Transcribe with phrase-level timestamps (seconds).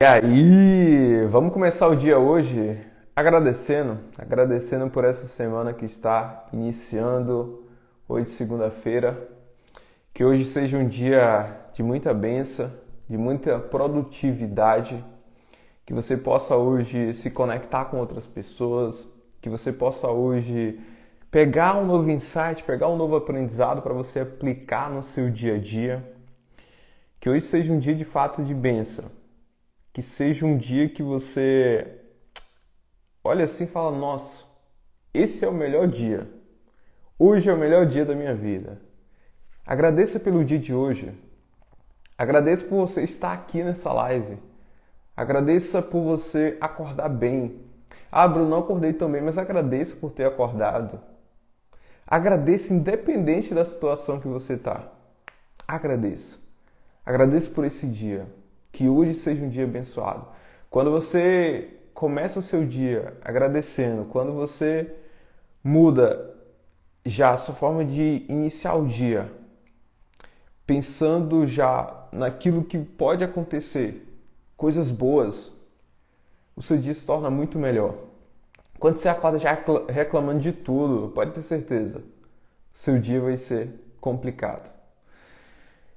[0.00, 2.78] E aí, vamos começar o dia hoje
[3.16, 7.66] agradecendo, agradecendo por essa semana que está iniciando
[8.08, 9.28] hoje segunda-feira,
[10.14, 12.70] que hoje seja um dia de muita benção,
[13.10, 15.04] de muita produtividade,
[15.84, 19.04] que você possa hoje se conectar com outras pessoas,
[19.40, 20.78] que você possa hoje
[21.28, 25.58] pegar um novo insight, pegar um novo aprendizado para você aplicar no seu dia a
[25.58, 26.08] dia,
[27.18, 29.17] que hoje seja um dia de fato de benção
[29.98, 31.84] que seja um dia que você
[33.24, 34.44] olha assim e fala: Nossa,
[35.12, 36.30] esse é o melhor dia.
[37.18, 38.80] Hoje é o melhor dia da minha vida.
[39.66, 41.12] Agradeça pelo dia de hoje.
[42.16, 44.38] Agradeça por você estar aqui nessa live.
[45.16, 47.60] Agradeça por você acordar bem.
[48.08, 51.00] Ah, Bruno, não acordei também, mas agradeça por ter acordado.
[52.06, 54.92] Agradeça independente da situação que você está.
[55.66, 56.38] Agradeça.
[57.04, 58.28] Agradeça por esse dia.
[58.78, 60.24] Que hoje seja um dia abençoado.
[60.70, 64.94] Quando você começa o seu dia agradecendo, quando você
[65.64, 66.32] muda
[67.04, 69.32] já a sua forma de iniciar o dia,
[70.64, 74.06] pensando já naquilo que pode acontecer,
[74.56, 75.50] coisas boas,
[76.54, 77.96] o seu dia se torna muito melhor.
[78.78, 82.00] Quando você acorda já reclamando de tudo, pode ter certeza,
[82.72, 84.77] seu dia vai ser complicado.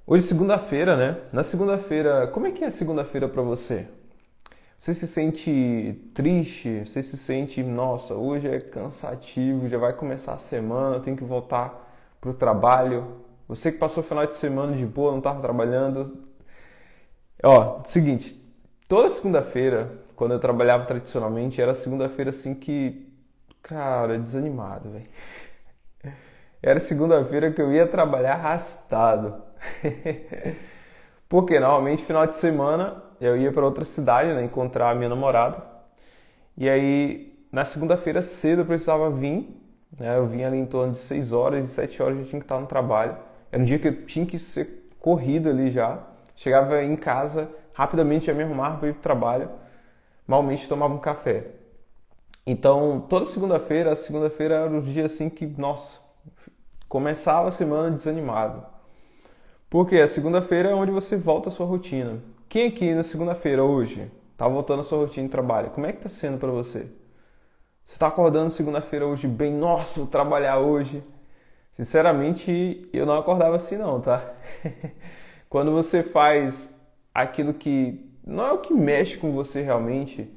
[0.06, 1.22] Hoje é segunda-feira, né?
[1.32, 3.88] Na segunda-feira, como é que é segunda-feira para você?
[4.78, 6.84] Você se sente triste?
[6.86, 11.88] Você se sente, nossa, hoje é cansativo, já vai começar a semana, tenho que voltar
[12.20, 13.22] para o trabalho.
[13.48, 16.18] Você que passou o final de semana de boa, não estava trabalhando.
[17.44, 18.36] Ó, seguinte,
[18.88, 23.08] toda segunda-feira, quando eu trabalhava tradicionalmente, era segunda-feira assim que,
[23.62, 25.10] cara, desanimado, velho.
[26.62, 29.42] Era segunda-feira que eu ia trabalhar arrastado.
[31.28, 35.64] Porque normalmente final de semana eu ia para outra cidade, né, encontrar a minha namorada.
[36.58, 39.50] E aí na segunda-feira cedo eu precisava vir,
[39.98, 42.46] né, eu vinha ali em torno de 6 horas e 7 horas eu tinha que
[42.46, 43.18] estar no trabalho.
[43.52, 46.00] Era um dia que eu tinha que ser corrido ali já.
[46.36, 49.50] Chegava em casa, rapidamente já me arrumava para ir para o trabalho.
[50.28, 51.48] Malmente tomava um café.
[52.46, 56.01] Então, toda segunda-feira, segunda-feira era um dia assim que, nossa,
[56.92, 58.66] começava a semana desanimado.
[59.70, 62.20] Porque a segunda-feira é onde você volta à sua rotina.
[62.50, 65.70] Quem aqui na segunda-feira, hoje, está voltando à sua rotina de trabalho?
[65.70, 66.80] Como é que está sendo para você?
[67.86, 69.54] Você está acordando segunda-feira hoje bem?
[69.54, 71.02] Nossa, vou trabalhar hoje.
[71.78, 74.30] Sinceramente, eu não acordava assim não, tá?
[75.48, 76.70] Quando você faz
[77.14, 80.30] aquilo que não é o que mexe com você realmente,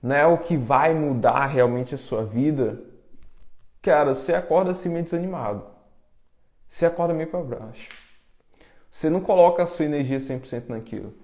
[0.00, 2.80] não é o que vai mudar realmente a sua vida,
[3.86, 5.64] cara, você acorda assim meio desanimado.
[6.68, 7.88] Você acorda meio para baixo.
[8.90, 11.14] Você não coloca a sua energia 100% naquilo.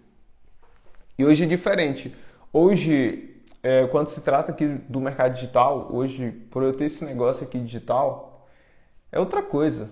[1.18, 2.14] E hoje é diferente.
[2.52, 7.44] Hoje, é, quando se trata aqui do mercado digital, hoje, por eu ter esse negócio
[7.44, 8.48] aqui digital,
[9.10, 9.90] é outra coisa.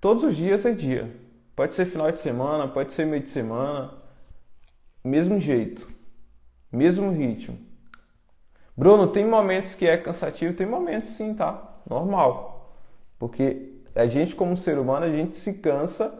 [0.00, 1.14] Todos os dias é dia.
[1.54, 3.94] Pode ser final de semana, pode ser meio de semana.
[5.04, 5.86] Mesmo jeito.
[6.72, 7.56] Mesmo ritmo.
[8.76, 11.71] Bruno, tem momentos que é cansativo, tem momentos sim, tá?
[11.88, 12.76] Normal.
[13.18, 16.12] Porque a gente, como ser humano, a gente se cansa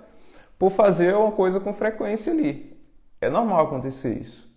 [0.59, 2.79] por fazer uma coisa com frequência ali.
[3.21, 4.51] É normal acontecer isso.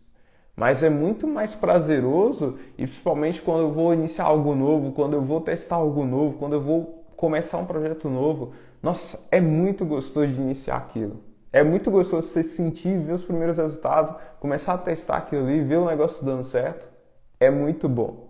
[0.56, 5.22] Mas é muito mais prazeroso, e principalmente quando eu vou iniciar algo novo, quando eu
[5.22, 8.54] vou testar algo novo, quando eu vou começar um projeto novo.
[8.82, 11.22] Nossa, é muito gostoso de iniciar aquilo.
[11.52, 15.78] É muito gostoso você sentir, ver os primeiros resultados, começar a testar aquilo ali, ver
[15.78, 16.90] o negócio dando certo.
[17.40, 18.30] É muito bom.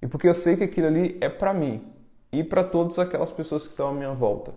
[0.00, 1.93] E porque eu sei que aquilo ali é para mim
[2.40, 4.52] e para todas aquelas pessoas que estão à minha volta.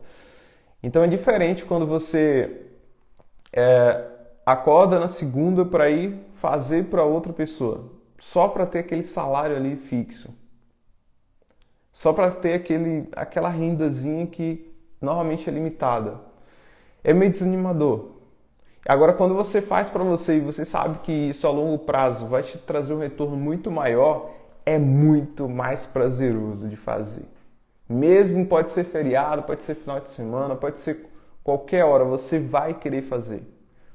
[0.82, 2.62] Então é diferente quando você
[3.54, 4.06] é,
[4.46, 9.76] acorda na segunda para ir fazer para outra pessoa, só para ter aquele salário ali
[9.76, 10.34] fixo,
[11.92, 14.72] só para ter aquele, aquela rendazinha que
[15.02, 16.20] normalmente é limitada.
[17.04, 18.18] É meio desanimador.
[18.88, 22.44] Agora, quando você faz para você e você sabe que isso a longo prazo vai
[22.44, 24.32] te trazer um retorno muito maior,
[24.66, 27.26] é muito mais prazeroso de fazer.
[27.90, 31.06] Mesmo pode ser feriado, pode ser final de semana, pode ser
[31.44, 33.44] qualquer hora, você vai querer fazer.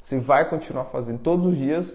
[0.01, 1.95] Você vai continuar fazendo todos os dias.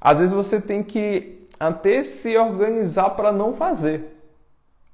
[0.00, 4.16] Às vezes você tem que até se organizar para não fazer.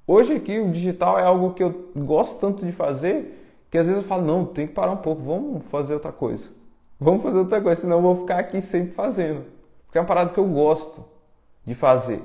[0.07, 4.03] Hoje aqui o digital é algo que eu gosto tanto de fazer que às vezes
[4.03, 6.47] eu falo, não, tem que parar um pouco, vamos fazer outra coisa.
[6.99, 9.43] Vamos fazer outra coisa, senão eu vou ficar aqui sempre fazendo.
[9.85, 11.03] Porque é uma parada que eu gosto
[11.65, 12.21] de fazer.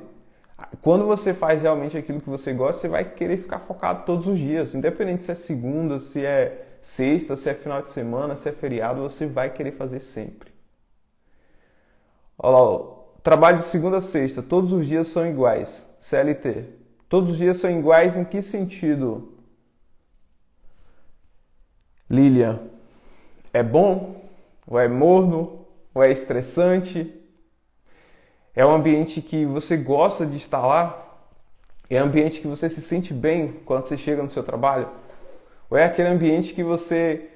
[0.83, 4.39] Quando você faz realmente aquilo que você gosta, você vai querer ficar focado todos os
[4.39, 8.53] dias, independente se é segunda, se é sexta, se é final de semana, se é
[8.53, 10.51] feriado, você vai querer fazer sempre.
[12.39, 12.89] Olha lá,
[13.23, 15.87] trabalho de segunda a sexta, todos os dias são iguais.
[15.99, 16.65] CLT.
[17.09, 19.35] Todos os dias são iguais em que sentido?
[22.09, 22.61] Lilian,
[23.53, 24.25] é bom?
[24.67, 25.67] Ou é morno?
[25.93, 27.20] Ou é estressante?
[28.55, 31.07] É um ambiente que você gosta de estar lá?
[31.89, 34.89] É um ambiente que você se sente bem quando você chega no seu trabalho?
[35.69, 37.29] Ou é aquele ambiente que você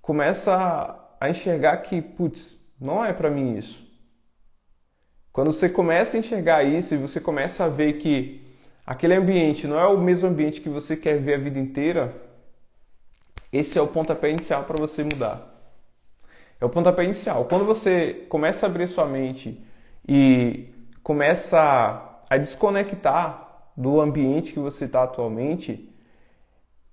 [0.00, 3.84] começa a enxergar que, putz, não é para mim isso?
[5.32, 8.46] Quando você começa a enxergar isso e você começa a ver que
[8.86, 12.14] aquele ambiente não é o mesmo ambiente que você quer ver a vida inteira,
[13.52, 15.54] esse é o pontapé inicial para você mudar.
[16.60, 17.44] É o pontapé inicial.
[17.44, 19.62] Quando você começa a abrir sua mente
[20.06, 20.72] e
[21.02, 25.90] começa a desconectar do ambiente que você está atualmente,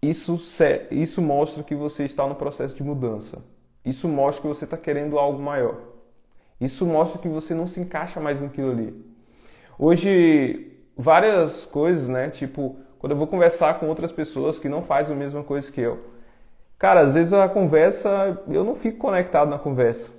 [0.01, 0.39] isso,
[0.89, 3.43] isso mostra que você está no processo de mudança.
[3.85, 5.77] Isso mostra que você está querendo algo maior.
[6.59, 9.05] Isso mostra que você não se encaixa mais naquilo ali.
[9.77, 12.29] Hoje, várias coisas, né?
[12.29, 15.81] Tipo, quando eu vou conversar com outras pessoas que não fazem a mesma coisa que
[15.81, 15.99] eu.
[16.77, 20.11] Cara, às vezes a conversa, eu não fico conectado na conversa.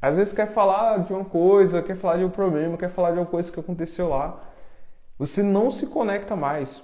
[0.00, 3.18] Às vezes quer falar de uma coisa, quer falar de um problema, quer falar de
[3.18, 4.40] uma coisa que aconteceu lá.
[5.18, 6.82] Você não se conecta mais.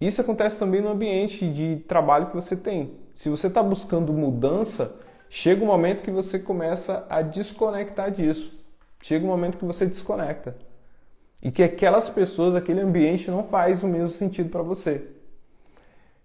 [0.00, 2.96] Isso acontece também no ambiente de trabalho que você tem.
[3.14, 4.94] Se você está buscando mudança,
[5.28, 8.52] chega um momento que você começa a desconectar disso.
[9.02, 10.56] Chega um momento que você desconecta.
[11.42, 15.08] E que aquelas pessoas, aquele ambiente não faz o mesmo sentido para você.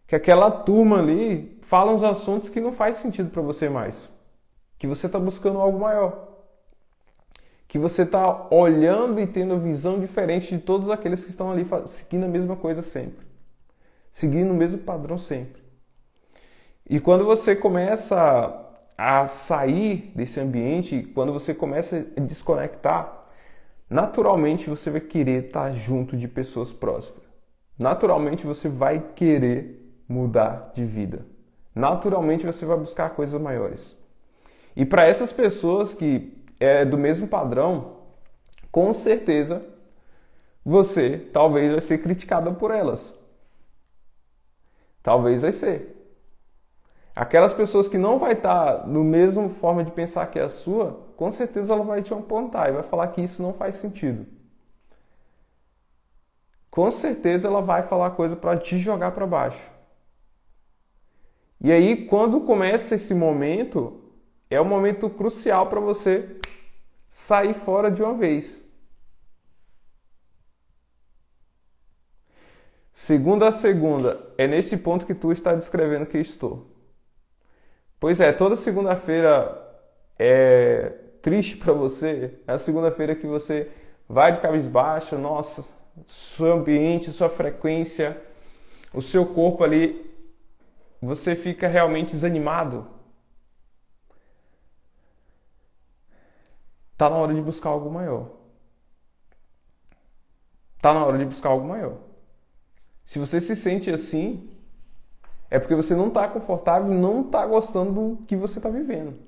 [0.07, 4.09] Que aquela turma ali fala uns assuntos que não faz sentido para você mais.
[4.83, 6.27] Que você está buscando algo maior.
[7.69, 12.25] Que você está olhando e tendo visão diferente de todos aqueles que estão ali seguindo
[12.25, 13.25] a mesma coisa sempre.
[14.11, 15.63] Seguindo o mesmo padrão sempre.
[16.89, 18.61] E quando você começa
[18.97, 23.23] a sair desse ambiente, quando você começa a desconectar,
[23.89, 27.23] naturalmente você vai querer estar junto de pessoas próximas.
[27.79, 31.25] Naturalmente você vai querer mudar de vida.
[31.73, 34.02] Naturalmente você vai buscar coisas maiores.
[34.75, 37.97] E para essas pessoas que é do mesmo padrão,
[38.71, 39.63] com certeza
[40.65, 43.13] você talvez vai ser criticada por elas.
[45.01, 45.93] Talvez vai ser.
[47.15, 51.05] Aquelas pessoas que não vai estar tá no mesmo forma de pensar que a sua,
[51.15, 54.25] com certeza ela vai te apontar e vai falar que isso não faz sentido.
[56.71, 59.71] Com certeza ela vai falar coisa para te jogar para baixo.
[61.61, 64.02] E aí, quando começa esse momento,
[64.53, 66.37] é o momento crucial para você
[67.09, 68.61] sair fora de uma vez.
[72.91, 76.71] Segunda a segunda, é nesse ponto que tu está descrevendo que estou.
[77.99, 79.59] Pois é, toda segunda-feira
[80.17, 80.89] é
[81.21, 82.39] triste para você.
[82.47, 83.71] É a segunda-feira que você
[84.07, 85.67] vai de cabeça baixa, nossa,
[86.05, 88.21] seu ambiente, sua frequência,
[88.93, 90.11] o seu corpo ali,
[91.01, 92.87] você fica realmente desanimado.
[97.03, 98.29] Tá na hora de buscar algo maior.
[100.81, 101.97] Tá na hora de buscar algo maior.
[103.03, 104.49] Se você se sente assim,
[105.49, 109.19] é porque você não está confortável não está gostando do que você está vivendo.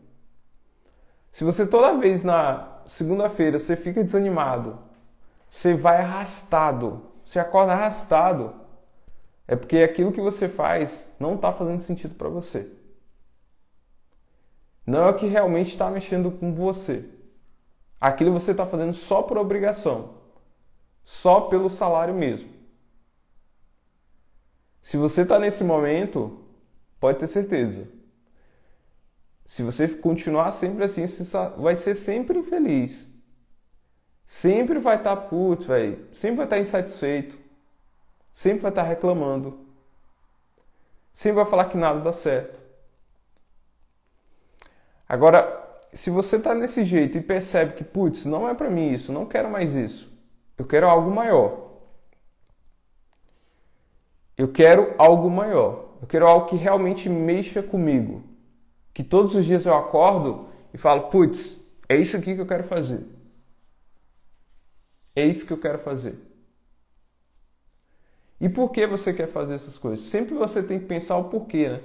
[1.34, 4.80] Se você toda vez na segunda-feira você fica desanimado,
[5.50, 8.56] você vai arrastado, você acorda arrastado,
[9.46, 12.72] é porque aquilo que você faz não está fazendo sentido para você.
[14.88, 17.15] Não é o que realmente está mexendo com você.
[18.00, 20.16] Aquilo você está fazendo só por obrigação,
[21.04, 22.50] só pelo salário mesmo.
[24.82, 26.44] Se você está nesse momento,
[27.00, 27.88] pode ter certeza.
[29.46, 31.24] Se você continuar sempre assim, você
[31.58, 33.08] vai ser sempre infeliz.
[34.26, 36.08] Sempre vai estar tá puto, velho.
[36.16, 37.38] Sempre vai estar tá insatisfeito.
[38.34, 39.66] Sempre vai estar tá reclamando.
[41.14, 42.60] Sempre vai falar que nada dá certo.
[45.08, 45.65] Agora,
[45.96, 49.26] se você está nesse jeito e percebe que, putz, não é para mim isso, não
[49.26, 50.12] quero mais isso.
[50.58, 51.72] Eu quero algo maior.
[54.38, 55.96] Eu quero algo maior.
[56.02, 58.24] Eu quero algo que realmente mexa comigo.
[58.94, 62.66] Que todos os dias eu acordo e falo, putz, é isso aqui que eu quero
[62.66, 63.02] fazer.
[65.16, 66.16] É isso que eu quero fazer.
[68.40, 70.06] E por que você quer fazer essas coisas?
[70.06, 71.82] Sempre você tem que pensar o porquê, né?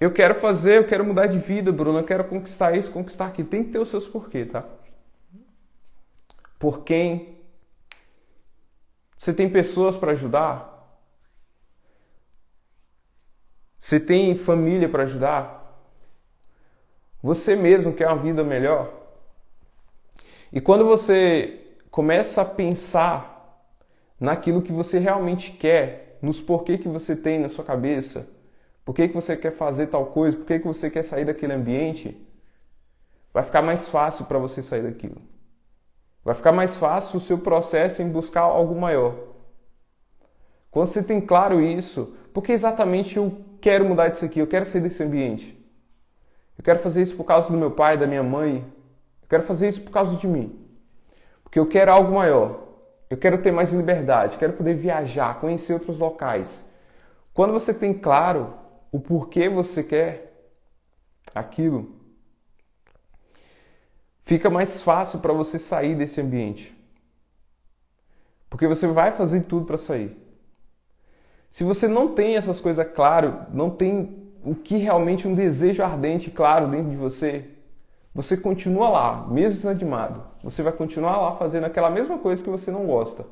[0.00, 3.48] Eu quero fazer, eu quero mudar de vida, Bruno, eu quero conquistar isso, conquistar aquilo.
[3.48, 4.64] Tem que ter os seus porquê, tá?
[6.58, 7.34] Por quem
[9.16, 10.70] você tem pessoas para ajudar?
[13.78, 15.82] Você tem família para ajudar?
[17.22, 18.92] Você mesmo quer uma vida melhor?
[20.52, 23.70] E quando você começa a pensar
[24.20, 28.28] naquilo que você realmente quer, nos porquê que você tem na sua cabeça,
[28.84, 31.52] por que, que você quer fazer tal coisa, por que, que você quer sair daquele
[31.52, 32.16] ambiente,
[33.32, 35.20] vai ficar mais fácil para você sair daquilo.
[36.22, 39.14] Vai ficar mais fácil o seu processo em buscar algo maior.
[40.70, 44.80] Quando você tem claro isso, porque exatamente eu quero mudar disso aqui, eu quero sair
[44.80, 45.58] desse ambiente.
[46.56, 48.56] Eu quero fazer isso por causa do meu pai, da minha mãe.
[49.22, 50.58] Eu quero fazer isso por causa de mim.
[51.42, 52.60] Porque eu quero algo maior.
[53.10, 56.64] Eu quero ter mais liberdade, quero poder viajar, conhecer outros locais.
[57.32, 58.54] Quando você tem claro
[58.94, 60.52] o porquê você quer
[61.34, 61.96] aquilo,
[64.20, 66.72] fica mais fácil para você sair desse ambiente.
[68.48, 70.16] Porque você vai fazer tudo para sair.
[71.50, 76.30] Se você não tem essas coisas claro, não tem o que realmente um desejo ardente
[76.30, 77.50] claro dentro de você,
[78.14, 80.22] você continua lá, mesmo desanimado.
[80.44, 83.26] Você vai continuar lá fazendo aquela mesma coisa que você não gosta.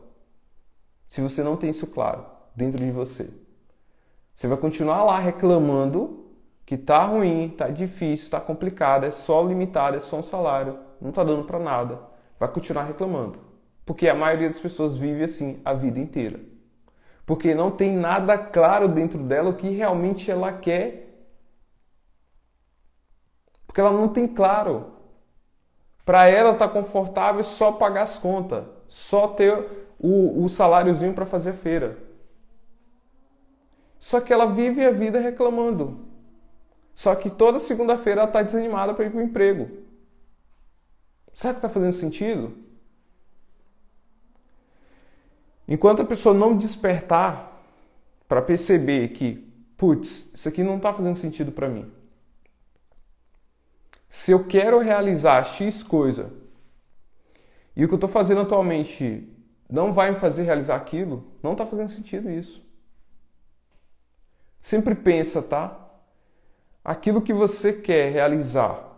[1.09, 3.42] Se você não tem isso claro dentro de você.
[4.43, 6.27] Você vai continuar lá reclamando
[6.67, 11.13] que tá ruim, tá difícil, tá complicado, é só limitado, é só um salário, não
[11.13, 12.01] tá dando para nada.
[12.41, 13.39] Vai continuar reclamando.
[13.87, 16.41] Porque a maioria das pessoas vive assim a vida inteira
[17.25, 21.29] porque não tem nada claro dentro dela o que realmente ela quer.
[23.65, 24.93] Porque ela não tem claro.
[26.05, 31.51] Para ela tá confortável só pagar as contas, só ter o, o saláriozinho para fazer
[31.51, 32.12] a feira.
[34.02, 35.97] Só que ela vive a vida reclamando.
[36.92, 39.71] Só que toda segunda-feira ela está desanimada para ir para o emprego.
[41.32, 42.52] Será que está fazendo sentido?
[45.68, 47.62] Enquanto a pessoa não despertar
[48.26, 49.37] para perceber que,
[49.76, 51.88] putz, isso aqui não está fazendo sentido para mim.
[54.09, 56.32] Se eu quero realizar X coisa
[57.76, 59.32] e o que eu estou fazendo atualmente
[59.71, 62.72] não vai me fazer realizar aquilo, não está fazendo sentido isso.
[64.62, 65.76] Sempre pensa, tá?
[66.85, 68.90] Aquilo que você quer realizar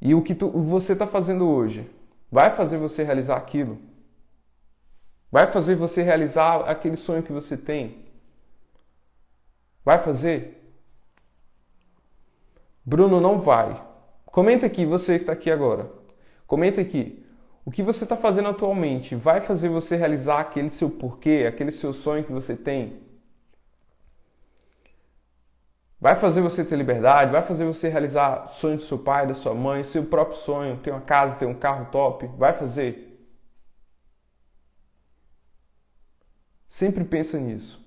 [0.00, 1.90] e o que tu, você está fazendo hoje
[2.30, 3.78] vai fazer você realizar aquilo?
[5.32, 8.06] Vai fazer você realizar aquele sonho que você tem?
[9.84, 10.54] Vai fazer?
[12.84, 13.82] Bruno, não vai.
[14.26, 15.90] Comenta aqui, você que está aqui agora.
[16.46, 17.24] Comenta aqui.
[17.64, 21.92] O que você está fazendo atualmente vai fazer você realizar aquele seu porquê, aquele seu
[21.92, 23.07] sonho que você tem?
[26.00, 27.32] Vai fazer você ter liberdade?
[27.32, 30.78] Vai fazer você realizar o sonho do seu pai, da sua mãe, seu próprio sonho,
[30.78, 32.26] ter uma casa, ter um carro top?
[32.36, 33.08] Vai fazer?
[36.68, 37.84] Sempre pensa nisso.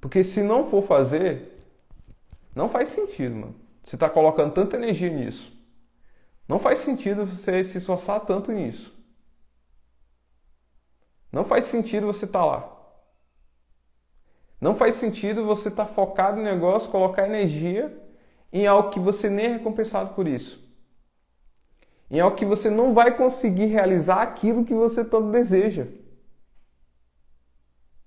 [0.00, 1.52] Porque se não for fazer,
[2.54, 3.56] não faz sentido, mano.
[3.84, 5.52] Você está colocando tanta energia nisso.
[6.46, 8.94] Não faz sentido você se esforçar tanto nisso.
[11.32, 12.75] Não faz sentido você estar tá lá.
[14.60, 17.96] Não faz sentido você estar tá focado no negócio, colocar energia
[18.52, 20.64] em algo que você nem é recompensado por isso.
[22.10, 25.86] Em algo que você não vai conseguir realizar aquilo que você tanto deseja.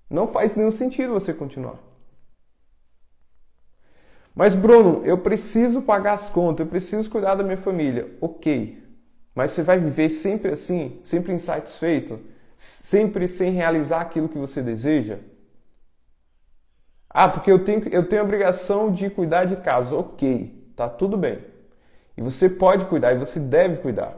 [0.08, 1.78] Não faz nenhum sentido você continuar.
[4.34, 8.16] Mas, Bruno, eu preciso pagar as contas, eu preciso cuidar da minha família.
[8.20, 8.82] Ok.
[9.34, 12.18] Mas você vai viver sempre assim, sempre insatisfeito,
[12.56, 15.18] sempre sem realizar aquilo que você deseja?
[17.12, 19.96] Ah, porque eu tenho, eu tenho a obrigação de cuidar de casa.
[19.96, 21.44] Ok, tá tudo bem.
[22.16, 24.14] E você pode cuidar e você deve cuidar.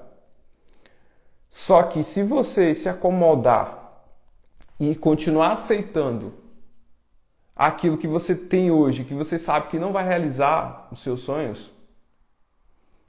[1.48, 4.02] Só que se você se acomodar
[4.78, 6.34] e continuar aceitando
[7.54, 11.70] aquilo que você tem hoje, que você sabe que não vai realizar os seus sonhos,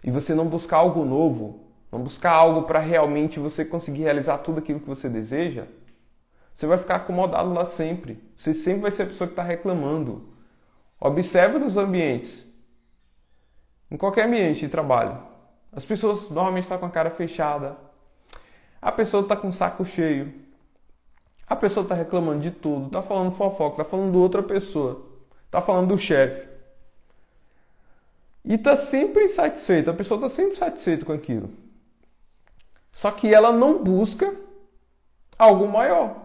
[0.04, 1.62] e você não buscar algo novo,
[1.92, 5.66] não buscar algo para realmente você conseguir realizar tudo aquilo que você deseja,
[6.54, 8.22] você vai ficar acomodado lá sempre.
[8.36, 10.30] Você sempre vai ser a pessoa que está reclamando.
[11.00, 12.46] Observe nos ambientes,
[13.90, 15.18] em qualquer ambiente de trabalho.
[15.72, 17.76] As pessoas normalmente estão com a cara fechada.
[18.82, 20.34] A pessoa está com o saco cheio.
[21.48, 25.06] A pessoa está reclamando de tudo, está falando fofoca, está falando de outra pessoa,
[25.46, 26.48] está falando do chefe.
[28.46, 31.50] E está sempre insatisfeita, a pessoa está sempre satisfeita com aquilo.
[32.92, 34.34] Só que ela não busca
[35.38, 36.23] algo maior.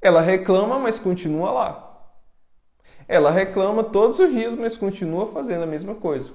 [0.00, 1.86] Ela reclama, mas continua lá.
[3.08, 6.32] Ela reclama todos os dias, mas continua fazendo a mesma coisa.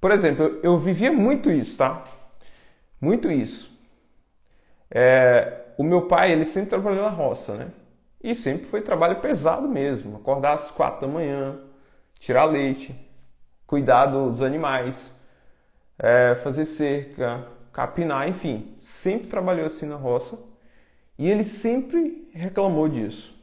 [0.00, 2.04] Por exemplo, eu vivia muito isso, tá?
[3.00, 3.72] Muito isso.
[4.90, 7.68] É, o meu pai, ele sempre trabalhou na roça, né?
[8.22, 10.16] E sempre foi trabalho pesado mesmo.
[10.16, 11.58] Acordar às quatro da manhã,
[12.18, 12.94] tirar leite,
[13.66, 15.14] cuidar dos animais,
[15.98, 18.74] é, fazer cerca, capinar, enfim.
[18.80, 20.38] Sempre trabalhou assim na roça.
[21.18, 23.34] E ele sempre reclamou disso.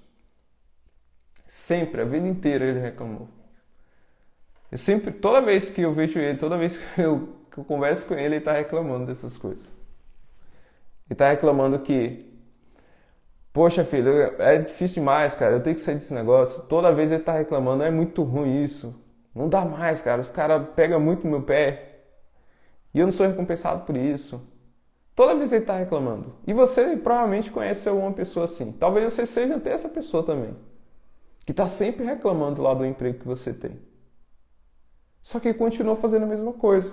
[1.48, 3.28] Sempre, a vida inteira ele reclamou.
[4.72, 8.06] Eu sempre, toda vez que eu vejo ele, toda vez que eu, que eu converso
[8.08, 9.66] com ele, ele está reclamando dessas coisas.
[9.66, 12.32] Ele está reclamando que
[13.54, 14.12] Poxa, filho,
[14.42, 15.56] é difícil demais, cara.
[15.56, 16.64] Eu tenho que sair desse negócio.
[16.64, 18.96] Toda vez ele tá reclamando, é muito ruim isso.
[19.36, 20.22] Não dá mais, cara.
[20.22, 22.00] Os caras pegam muito meu pé.
[22.94, 24.42] E eu não sou recompensado por isso.
[25.22, 26.34] Toda vez ele tá reclamando.
[26.48, 28.72] E você provavelmente conhece uma pessoa assim.
[28.72, 30.58] Talvez você seja até essa pessoa também.
[31.46, 33.80] Que tá sempre reclamando lá do emprego que você tem.
[35.22, 36.92] Só que continua fazendo a mesma coisa.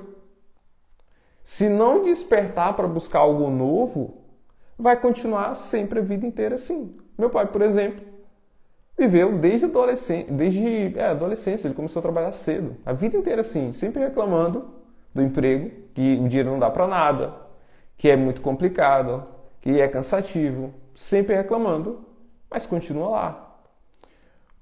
[1.42, 4.18] Se não despertar para buscar algo novo,
[4.78, 6.98] vai continuar sempre a vida inteira assim.
[7.16, 8.04] Meu pai, por exemplo,
[8.94, 13.72] viveu desde adolescência, desde é, adolescência, ele começou a trabalhar cedo, a vida inteira assim,
[13.72, 14.68] sempre reclamando
[15.14, 17.47] do emprego, que o dinheiro não dá para nada,
[17.98, 19.24] que é muito complicado,
[19.60, 22.06] que é cansativo, sempre reclamando,
[22.48, 23.60] mas continua lá.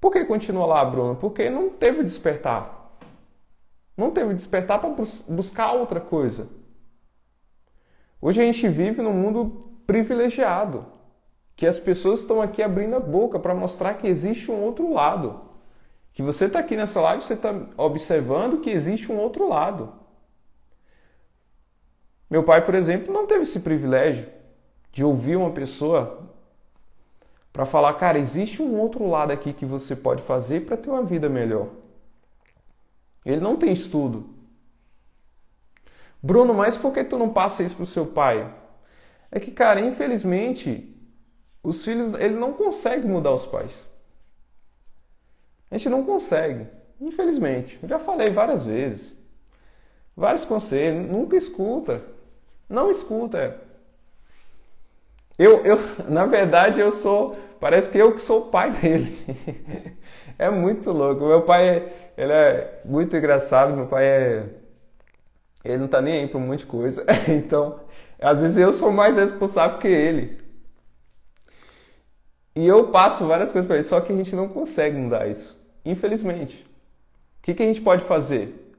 [0.01, 1.15] Por que continua lá, Bruno?
[1.15, 2.91] Porque não teve despertar.
[3.95, 4.89] Não teve despertar para
[5.29, 6.49] buscar outra coisa.
[8.19, 10.85] Hoje a gente vive num mundo privilegiado,
[11.55, 15.41] que as pessoas estão aqui abrindo a boca para mostrar que existe um outro lado.
[16.11, 19.93] Que você está aqui nessa live, você está observando que existe um outro lado.
[22.29, 24.27] Meu pai, por exemplo, não teve esse privilégio
[24.91, 26.29] de ouvir uma pessoa
[27.53, 31.03] para falar, cara, existe um outro lado aqui que você pode fazer para ter uma
[31.03, 31.69] vida melhor.
[33.25, 34.29] Ele não tem estudo.
[36.21, 38.53] Bruno, mas por que tu não passa isso para o seu pai?
[39.31, 40.95] é que, cara, infelizmente,
[41.61, 43.87] os filhos, ele não consegue mudar os pais.
[45.69, 46.65] A gente não consegue,
[46.99, 47.77] infelizmente.
[47.81, 49.17] Eu já falei várias vezes.
[50.15, 52.01] Vários conselhos, nunca escuta.
[52.69, 53.59] Não escuta.
[55.37, 55.77] Eu, eu,
[56.09, 59.17] na verdade, eu sou, parece que eu que sou o pai dele.
[60.37, 61.25] é muito louco.
[61.25, 63.75] Meu pai, ele é muito engraçado.
[63.75, 64.49] Meu pai é,
[65.63, 67.05] ele não tá nem aí para um monte de coisa.
[67.27, 67.79] então,
[68.19, 70.37] às vezes eu sou mais responsável que ele.
[72.55, 75.55] E eu passo várias coisas para ele, só que a gente não consegue mudar isso.
[75.85, 76.65] Infelizmente.
[77.39, 78.73] O que, que a gente pode fazer?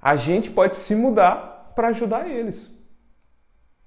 [0.00, 2.70] A gente pode se mudar para ajudar eles.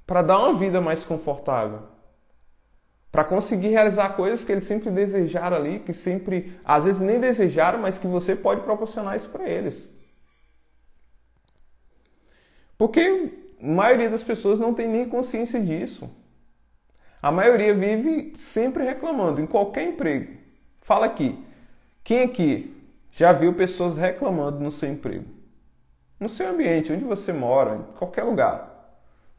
[0.07, 1.81] Para dar uma vida mais confortável.
[3.11, 7.79] Para conseguir realizar coisas que eles sempre desejaram ali, que sempre, às vezes nem desejaram,
[7.79, 9.87] mas que você pode proporcionar isso para eles.
[12.77, 16.09] Porque a maioria das pessoas não tem nem consciência disso.
[17.21, 20.37] A maioria vive sempre reclamando, em qualquer emprego.
[20.81, 21.43] Fala aqui,
[22.03, 22.73] quem aqui
[23.11, 25.25] já viu pessoas reclamando no seu emprego?
[26.19, 28.76] No seu ambiente, onde você mora, em qualquer lugar.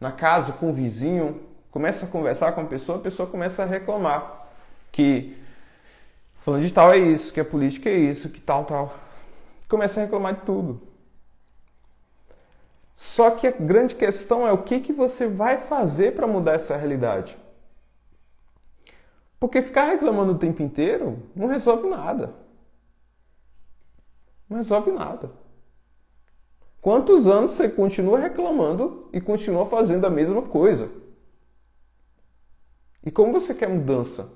[0.01, 3.67] Na casa, com o vizinho, começa a conversar com a pessoa, a pessoa começa a
[3.67, 4.49] reclamar
[4.93, 5.37] que
[6.41, 8.97] falando de tal é isso, que a política é isso, que tal, tal.
[9.69, 10.81] Começa a reclamar de tudo.
[12.97, 16.77] Só que a grande questão é o que, que você vai fazer para mudar essa
[16.77, 17.39] realidade.
[19.39, 22.35] Porque ficar reclamando o tempo inteiro não resolve nada.
[24.49, 25.31] Não resolve nada.
[26.89, 30.89] Quantos anos você continua reclamando e continua fazendo a mesma coisa?
[33.05, 34.31] E como você quer mudança?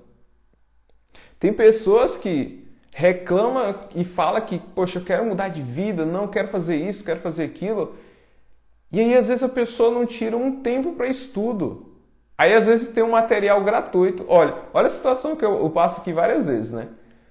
[1.41, 6.49] Tem pessoas que reclamam e falam que, poxa, eu quero mudar de vida, não quero
[6.49, 7.95] fazer isso, quero fazer aquilo.
[8.93, 11.95] E aí, às vezes, a pessoa não tira um tempo para estudo.
[12.37, 14.27] Aí, às vezes, tem um material gratuito.
[14.29, 16.89] Olha, olha a situação que eu, eu passo aqui várias vezes, né?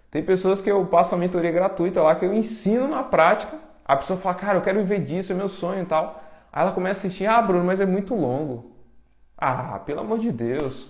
[0.10, 3.70] Tem pessoas que eu passo a mentoria gratuita lá, que eu ensino na prática.
[3.92, 6.18] A pessoa fala, cara, eu quero viver disso, é meu sonho e tal.
[6.50, 8.72] Aí ela começa a assistir, ah, Bruno, mas é muito longo.
[9.38, 10.90] Ah, pelo amor de Deus.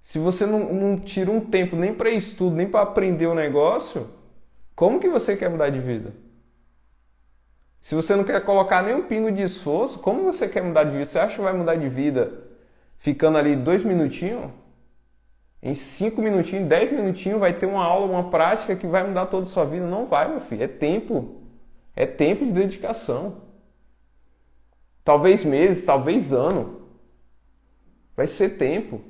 [0.00, 4.08] Se você não, não tira um tempo nem para estudo, nem para aprender o negócio,
[4.76, 6.12] como que você quer mudar de vida?
[7.80, 11.06] Se você não quer colocar nenhum pingo de esforço, como você quer mudar de vida?
[11.06, 12.40] Você acha que vai mudar de vida
[12.98, 14.48] ficando ali dois minutinhos?
[15.60, 19.42] Em cinco minutinhos, dez minutinhos vai ter uma aula, uma prática que vai mudar toda
[19.42, 19.88] a sua vida?
[19.88, 20.62] Não vai, meu filho.
[20.62, 21.37] É tempo.
[21.98, 23.38] É tempo de dedicação.
[25.02, 26.82] Talvez meses, talvez ano.
[28.16, 29.00] Vai ser tempo.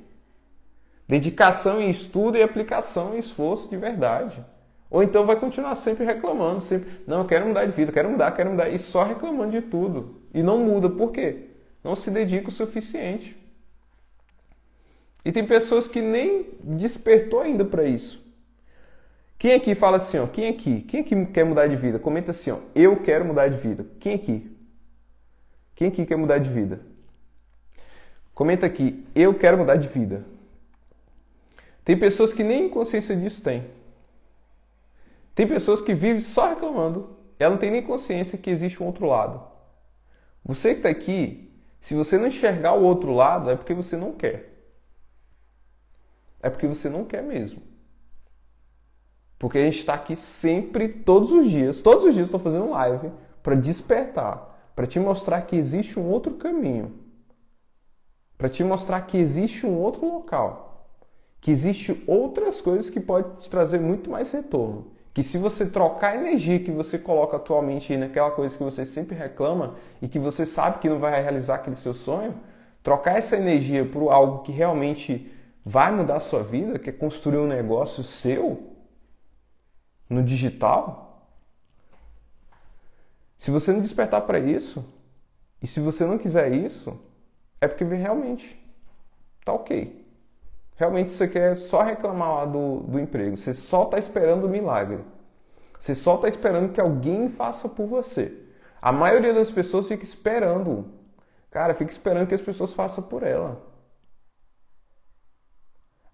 [1.07, 4.43] Dedicação em estudo e aplicação e esforço de verdade.
[4.89, 8.31] Ou então vai continuar sempre reclamando, sempre, não, eu quero mudar de vida, quero mudar,
[8.31, 10.23] quero mudar, e só reclamando de tudo.
[10.33, 11.49] E não muda, por quê?
[11.83, 13.37] Não se dedica o suficiente.
[15.23, 18.27] E tem pessoas que nem despertou ainda para isso.
[19.39, 20.27] Quem aqui fala assim, ó?
[20.27, 20.81] Quem aqui?
[20.81, 21.97] Quem aqui quer mudar de vida?
[21.97, 22.59] Comenta assim, ó.
[22.75, 23.87] Eu quero mudar de vida.
[23.97, 24.53] Quem aqui?
[25.73, 26.81] Quem aqui quer mudar de vida?
[28.33, 29.07] Comenta aqui.
[29.15, 30.25] Eu quero mudar de vida.
[31.85, 33.65] Tem pessoas que nem consciência disso têm.
[35.33, 37.15] Tem pessoas que vivem só reclamando.
[37.39, 39.41] Ela não tem nem consciência que existe um outro lado.
[40.43, 41.49] Você que está aqui,
[41.79, 44.53] se você não enxergar o outro lado, é porque você não quer.
[46.41, 47.68] É porque você não quer mesmo.
[49.39, 53.09] Porque a gente está aqui sempre, todos os dias, todos os dias estou fazendo live
[53.41, 56.93] para despertar, para te mostrar que existe um outro caminho,
[58.37, 60.89] para te mostrar que existe um outro local,
[61.39, 64.91] que existe outras coisas que podem te trazer muito mais retorno.
[65.13, 69.15] Que se você trocar a energia que você coloca atualmente naquela coisa que você sempre
[69.15, 72.35] reclama e que você sabe que não vai realizar aquele seu sonho,
[72.83, 75.31] trocar essa energia por algo que realmente
[75.65, 78.68] vai mudar a sua vida, que é construir um negócio seu,
[80.09, 81.27] no digital,
[83.37, 84.83] se você não despertar para isso,
[85.61, 86.99] e se você não quiser isso,
[87.61, 88.59] é porque realmente
[89.45, 90.05] tá ok.
[90.75, 93.35] Realmente você quer só reclamar lá do, do emprego.
[93.35, 95.03] Você só está esperando o milagre.
[95.77, 98.33] Você só está esperando que alguém faça por você.
[98.81, 100.85] A maioria das pessoas fica esperando.
[101.51, 103.61] Cara, fica esperando que as pessoas façam por ela.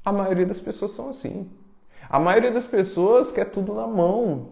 [0.04, 1.52] A maioria das pessoas são assim.
[2.10, 4.50] A maioria das pessoas quer tudo na mão.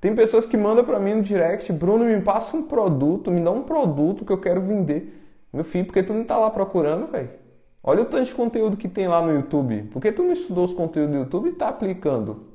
[0.00, 3.50] Tem pessoas que mandam para mim no direct, Bruno, me passa um produto, me dá
[3.50, 5.22] um produto que eu quero vender.
[5.52, 7.30] Meu filho, por que tu não tá lá procurando, velho?
[7.82, 9.84] Olha o tanto de conteúdo que tem lá no YouTube.
[9.92, 12.46] Por que tu não estudou os conteúdos do YouTube e tá aplicando?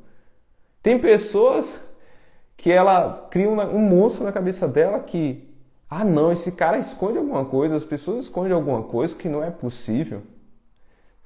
[0.83, 1.81] Tem pessoas
[2.57, 5.49] que ela cria um monstro na cabeça dela que,
[5.89, 9.49] ah não, esse cara esconde alguma coisa, as pessoas escondem alguma coisa que não é
[9.49, 10.21] possível.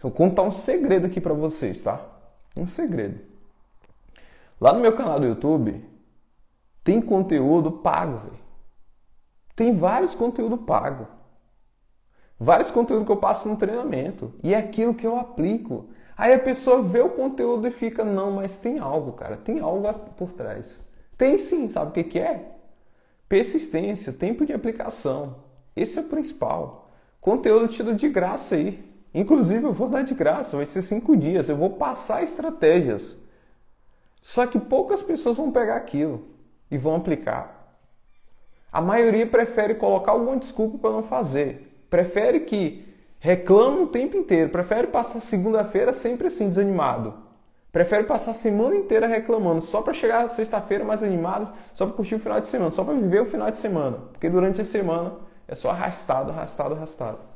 [0.02, 2.00] Vou contar um segredo aqui para vocês, tá?
[2.56, 3.20] Um segredo.
[4.60, 5.84] Lá no meu canal do YouTube
[6.84, 8.46] tem conteúdo pago, velho.
[9.56, 11.08] Tem vários conteúdos pago.
[12.40, 14.34] Vários conteúdos que eu passo no treinamento.
[14.44, 15.90] E é aquilo que eu aplico.
[16.18, 19.36] Aí a pessoa vê o conteúdo e fica, não, mas tem algo, cara.
[19.36, 20.86] Tem algo por trás.
[21.18, 22.50] Tem sim, sabe o que, que é?
[23.28, 25.38] Persistência, tempo de aplicação.
[25.76, 26.90] Esse é o principal.
[27.20, 28.95] Conteúdo tido de graça aí.
[29.16, 31.48] Inclusive, eu vou dar de graça, vai ser cinco dias.
[31.48, 33.18] Eu vou passar estratégias.
[34.22, 36.28] Só que poucas pessoas vão pegar aquilo
[36.70, 37.80] e vão aplicar.
[38.70, 41.86] A maioria prefere colocar alguma desculpa para não fazer.
[41.90, 42.86] Prefere que
[43.18, 44.50] reclame o tempo inteiro.
[44.50, 47.14] Prefere passar segunda-feira sempre assim, desanimado.
[47.72, 52.16] Prefere passar a semana inteira reclamando, só para chegar sexta-feira mais animado, só para curtir
[52.16, 53.98] o final de semana, só para viver o final de semana.
[54.12, 55.14] Porque durante a semana
[55.48, 57.35] é só arrastado, arrastado, arrastado.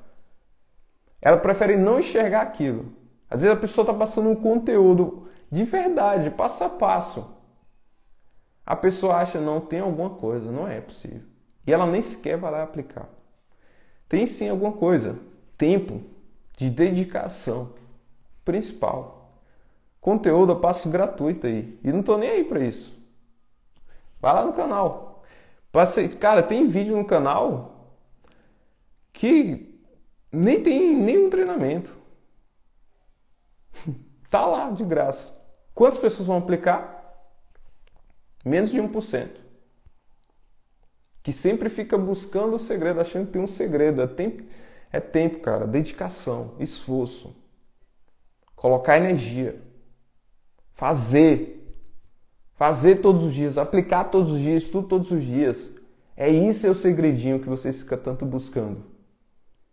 [1.22, 2.94] Ela prefere não enxergar aquilo.
[3.30, 7.36] Às vezes a pessoa está passando um conteúdo de verdade, passo a passo.
[8.66, 11.24] A pessoa acha, não, tem alguma coisa, não é possível.
[11.66, 13.10] E ela nem sequer vai lá aplicar.
[14.08, 15.18] Tem sim alguma coisa.
[15.58, 16.02] Tempo
[16.58, 17.74] de dedicação
[18.46, 19.40] principal.
[20.02, 21.80] Conteúdo eu passo gratuito aí.
[21.84, 22.98] E não tô nem aí para isso.
[24.22, 25.24] Vai lá no canal.
[26.20, 27.96] Cara, tem vídeo no canal
[29.14, 29.69] que
[30.32, 31.96] nem tem nenhum treinamento.
[34.30, 35.38] tá lá de graça.
[35.74, 36.98] Quantas pessoas vão aplicar?
[38.46, 39.30] Menos de 1%.
[41.22, 44.02] Que sempre fica buscando o segredo, achando que tem um segredo.
[44.02, 44.44] É tempo,
[44.92, 45.68] é tempo cara.
[45.68, 47.36] Dedicação, esforço.
[48.56, 49.62] Colocar energia.
[50.74, 51.60] Fazer.
[52.56, 55.74] Fazer todos os dias, aplicar todos os dias, tudo todos os dias.
[56.16, 58.99] É isso é o segredinho que vocês ficam tanto buscando.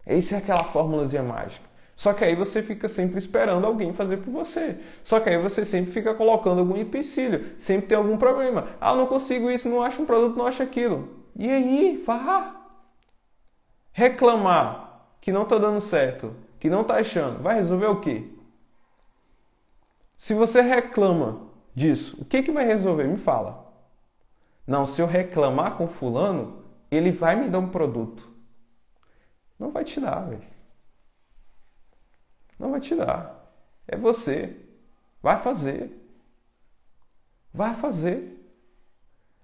[0.07, 1.67] Essa é aquela fórmulazinha mágica.
[1.97, 4.79] Só que aí você fica sempre esperando alguém fazer por você.
[5.03, 8.69] Só que aí você sempre fica colocando algum empecilho, sempre tem algum problema.
[8.81, 11.09] Ah, não consigo isso, não acho um produto, não acho aquilo.
[11.35, 12.55] E aí, vá.
[13.93, 14.87] Reclamar
[15.21, 18.25] que não está dando certo, que não está achando, vai resolver o quê?
[20.17, 23.05] Se você reclama disso, o que, que vai resolver?
[23.05, 23.67] Me fala.
[24.67, 28.26] Não, se eu reclamar com fulano, ele vai me dar um produto.
[29.59, 30.43] Não vai te dar, velho.
[32.59, 33.53] Não vai te dar.
[33.87, 34.57] É você.
[35.23, 35.91] Vai fazer.
[37.53, 38.37] Vai fazer.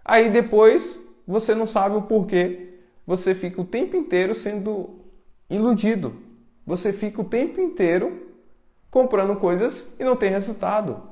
[0.05, 2.79] Aí depois você não sabe o porquê.
[3.07, 5.01] Você fica o tempo inteiro sendo
[5.49, 6.15] iludido.
[6.67, 8.35] Você fica o tempo inteiro
[8.91, 11.03] comprando coisas e não tem resultado.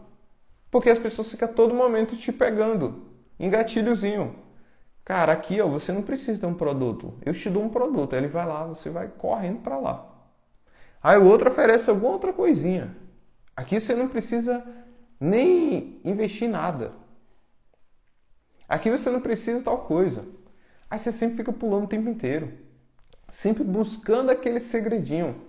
[0.70, 3.02] Porque as pessoas ficam todo momento te pegando.
[3.38, 4.36] Engatilhozinho.
[5.10, 7.14] Cara, aqui ó, você não precisa de um produto.
[7.26, 10.08] Eu te dou um produto, ele vai lá, você vai correndo para lá.
[11.02, 12.96] Aí o outro oferece alguma outra coisinha.
[13.56, 14.64] Aqui você não precisa
[15.18, 16.92] nem investir nada.
[18.68, 20.24] Aqui você não precisa tal coisa.
[20.88, 22.52] Aí você sempre fica pulando o tempo inteiro.
[23.28, 25.42] Sempre buscando aquele segredinho.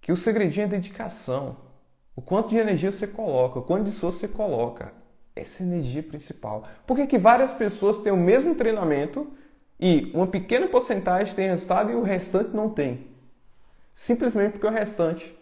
[0.00, 1.56] Que o segredinho é dedicação.
[2.14, 5.02] O quanto de energia você coloca, o quanto de esforço você coloca.
[5.36, 6.64] Essa energia principal.
[6.86, 9.26] Por que, que várias pessoas têm o mesmo treinamento
[9.80, 13.08] e uma pequena porcentagem tem resultado e o restante não tem?
[13.94, 15.36] Simplesmente porque o restante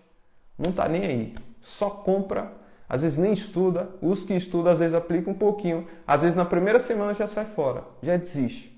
[0.59, 1.35] não está nem aí.
[1.61, 2.53] Só compra,
[2.89, 6.45] às vezes nem estuda, os que estudam às vezes aplica um pouquinho, às vezes na
[6.45, 8.73] primeira semana já sai fora, já desiste.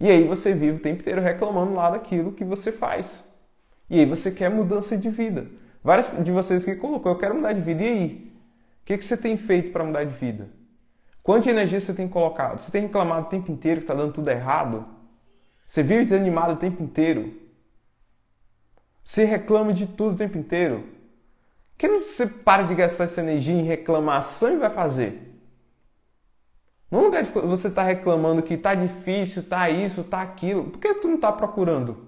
[0.00, 3.22] E aí você vive o tempo inteiro reclamando lá daquilo que você faz.
[3.88, 5.46] E aí você quer mudança de vida.
[5.82, 7.82] Várias de vocês que colocou, eu quero mudar de vida.
[7.82, 8.33] E aí?
[8.84, 10.46] O que, que você tem feito para mudar de vida?
[11.22, 12.60] Quanta energia você tem colocado?
[12.60, 14.86] Você tem reclamado o tempo inteiro que está dando tudo errado?
[15.66, 17.32] Você vive desanimado o tempo inteiro?
[19.02, 20.86] Você reclama de tudo o tempo inteiro?
[21.78, 25.34] Que não você para de gastar essa energia em reclamação e vai fazer?
[26.90, 30.78] No lugar de você estar tá reclamando que está difícil, está isso, está aquilo, por
[30.78, 32.06] que tu não está procurando?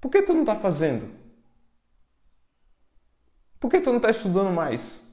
[0.00, 1.06] Por que tu não está fazendo?
[3.60, 5.06] Por que tu não está estudando mais?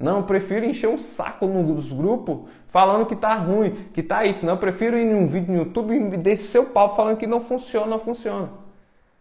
[0.00, 4.46] Não, eu prefiro encher um saco nos grupos falando que tá ruim, que tá isso.
[4.46, 7.38] Não, eu prefiro ir num vídeo no YouTube e descer o pau falando que não
[7.38, 8.48] funciona, não funciona.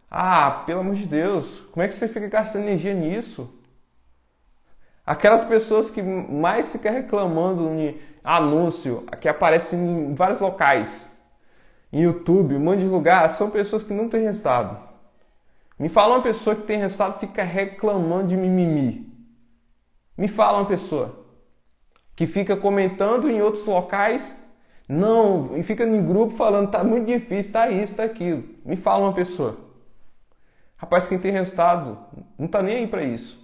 [0.10, 3.54] Ah, pelo amor de Deus, como é que você fica gastando energia nisso?
[5.06, 11.10] Aquelas pessoas que mais ficam reclamando em anúncio, que aparecem em vários locais,
[11.92, 14.78] em YouTube, um monte de lugar, são pessoas que não têm resultado.
[15.78, 19.10] Me fala uma pessoa que tem resultado fica reclamando de mimimi.
[20.20, 21.26] Me fala uma pessoa
[22.14, 24.36] que fica comentando em outros locais,
[24.86, 28.44] não, e fica em grupo falando, tá muito difícil, tá isso, tá aquilo.
[28.66, 29.58] Me fala uma pessoa.
[30.76, 31.98] Rapaz, quem tem resultado
[32.38, 33.40] não está nem aí para isso.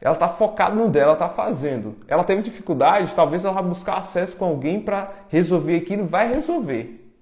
[0.00, 1.98] Ela está focada no dela, ela está fazendo.
[2.08, 7.14] Ela teve dificuldade, talvez ela vá buscar acesso com alguém para resolver aquilo, vai resolver.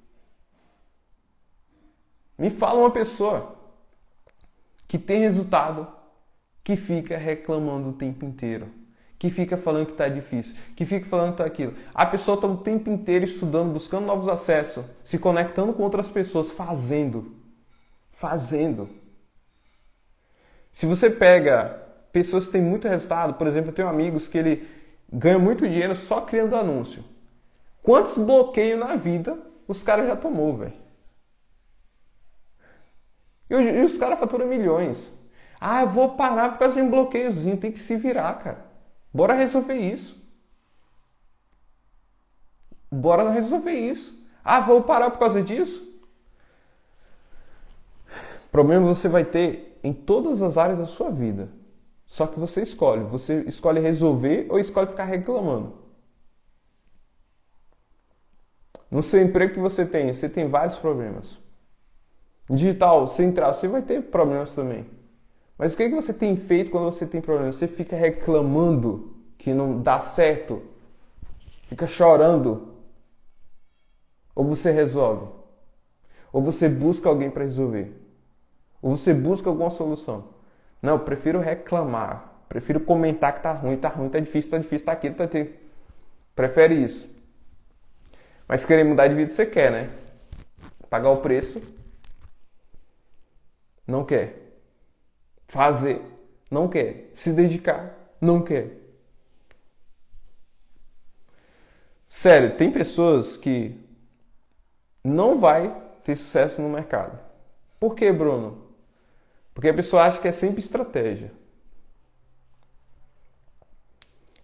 [2.38, 3.56] Me fala uma pessoa
[4.88, 5.99] que tem resultado,
[6.70, 8.68] que fica reclamando o tempo inteiro,
[9.18, 11.74] que fica falando que está difícil, que fica falando que está aquilo.
[11.92, 16.52] A pessoa está o tempo inteiro estudando, buscando novos acessos, se conectando com outras pessoas,
[16.52, 17.40] fazendo
[18.12, 18.88] fazendo.
[20.70, 24.68] Se você pega pessoas que têm muito resultado, por exemplo, eu tenho amigos que ele
[25.10, 27.02] ganha muito dinheiro só criando anúncio.
[27.82, 30.74] Quantos bloqueios na vida os caras já tomou, velho?
[33.48, 35.18] E os caras faturam milhões.
[35.60, 37.56] Ah, eu vou parar por causa de um bloqueiozinho.
[37.58, 38.64] Tem que se virar, cara.
[39.12, 40.18] Bora resolver isso.
[42.90, 44.18] Bora resolver isso.
[44.42, 45.86] Ah, vou parar por causa disso?
[48.50, 51.50] Problema você vai ter em todas as áreas da sua vida.
[52.06, 53.04] Só que você escolhe.
[53.04, 55.78] Você escolhe resolver ou escolhe ficar reclamando.
[58.90, 61.40] No seu emprego que você tem, você tem vários problemas.
[62.48, 64.84] Digital, você entrar, você vai ter problemas também.
[65.60, 67.56] Mas o que, que você tem feito quando você tem problemas?
[67.56, 70.62] Você fica reclamando que não dá certo,
[71.68, 72.76] fica chorando.
[74.34, 75.30] Ou você resolve?
[76.32, 77.92] Ou você busca alguém para resolver?
[78.80, 80.28] Ou você busca alguma solução?
[80.80, 82.32] Não, eu prefiro reclamar.
[82.48, 85.50] Prefiro comentar que tá ruim, tá ruim, tá difícil, tá difícil, tá aquilo, tá aquilo.
[86.34, 87.06] Prefere isso.
[88.48, 89.90] Mas querer mudar de vida você quer, né?
[90.88, 91.60] Pagar o preço.
[93.86, 94.49] Não quer.
[95.50, 96.00] Fazer.
[96.48, 97.10] Não quer.
[97.12, 97.92] Se dedicar.
[98.20, 98.70] Não quer.
[102.06, 103.76] Sério, tem pessoas que
[105.02, 107.18] não vai ter sucesso no mercado.
[107.80, 108.62] Por que, Bruno?
[109.52, 111.32] Porque a pessoa acha que é sempre estratégia.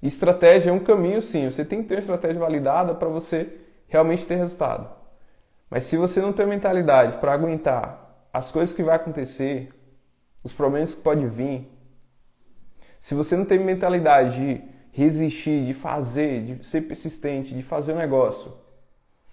[0.03, 1.49] Estratégia é um caminho, sim.
[1.49, 4.93] Você tem que ter uma estratégia validada para você realmente ter resultado.
[5.71, 9.73] Mas se você não tem mentalidade para aguentar as coisas que vai acontecer,
[10.47, 11.71] os problemas que podem vir,
[13.01, 17.99] se você não tem mentalidade de resistir, de fazer, de ser persistente, de fazer um
[17.99, 18.57] negócio,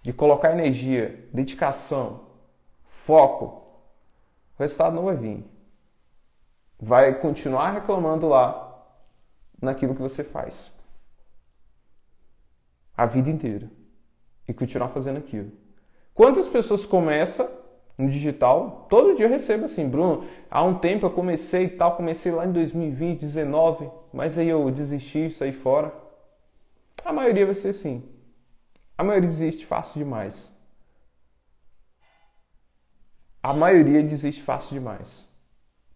[0.01, 2.25] de colocar energia, dedicação,
[2.85, 3.45] foco,
[4.57, 5.53] o resultado não vai vir
[6.83, 8.85] vai continuar reclamando lá
[9.61, 10.71] naquilo que você faz.
[12.95, 13.71] A vida inteira.
[14.47, 15.51] E continuar fazendo aquilo.
[16.13, 17.49] Quantas pessoas começam
[17.97, 18.87] no digital?
[18.89, 22.45] Todo dia eu recebo assim, Bruno, há um tempo eu comecei e tal, comecei lá
[22.45, 25.93] em 2020, 2019, mas aí eu desisti, saí fora.
[27.05, 28.03] A maioria vai ser assim.
[28.97, 30.53] A maioria desiste fácil demais.
[33.43, 35.27] a maioria desiste fácil demais.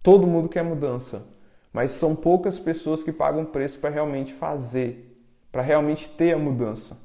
[0.04, 1.26] Todo mundo quer mudança,
[1.72, 5.18] mas são poucas pessoas que pagam preço para realmente fazer,
[5.50, 6.98] para realmente ter a mudança.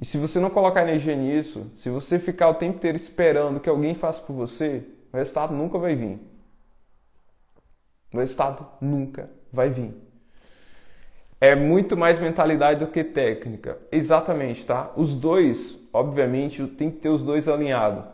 [0.00, 3.68] E se você não colocar energia nisso, se você ficar o tempo inteiro esperando que
[3.68, 6.20] alguém faça por você, o resultado nunca vai vir.
[8.14, 9.94] O resultado nunca vai vir.
[11.40, 13.78] É muito mais mentalidade do que técnica.
[13.90, 14.90] Exatamente, tá?
[14.96, 18.04] Os dois, obviamente, tem que ter os dois alinhados.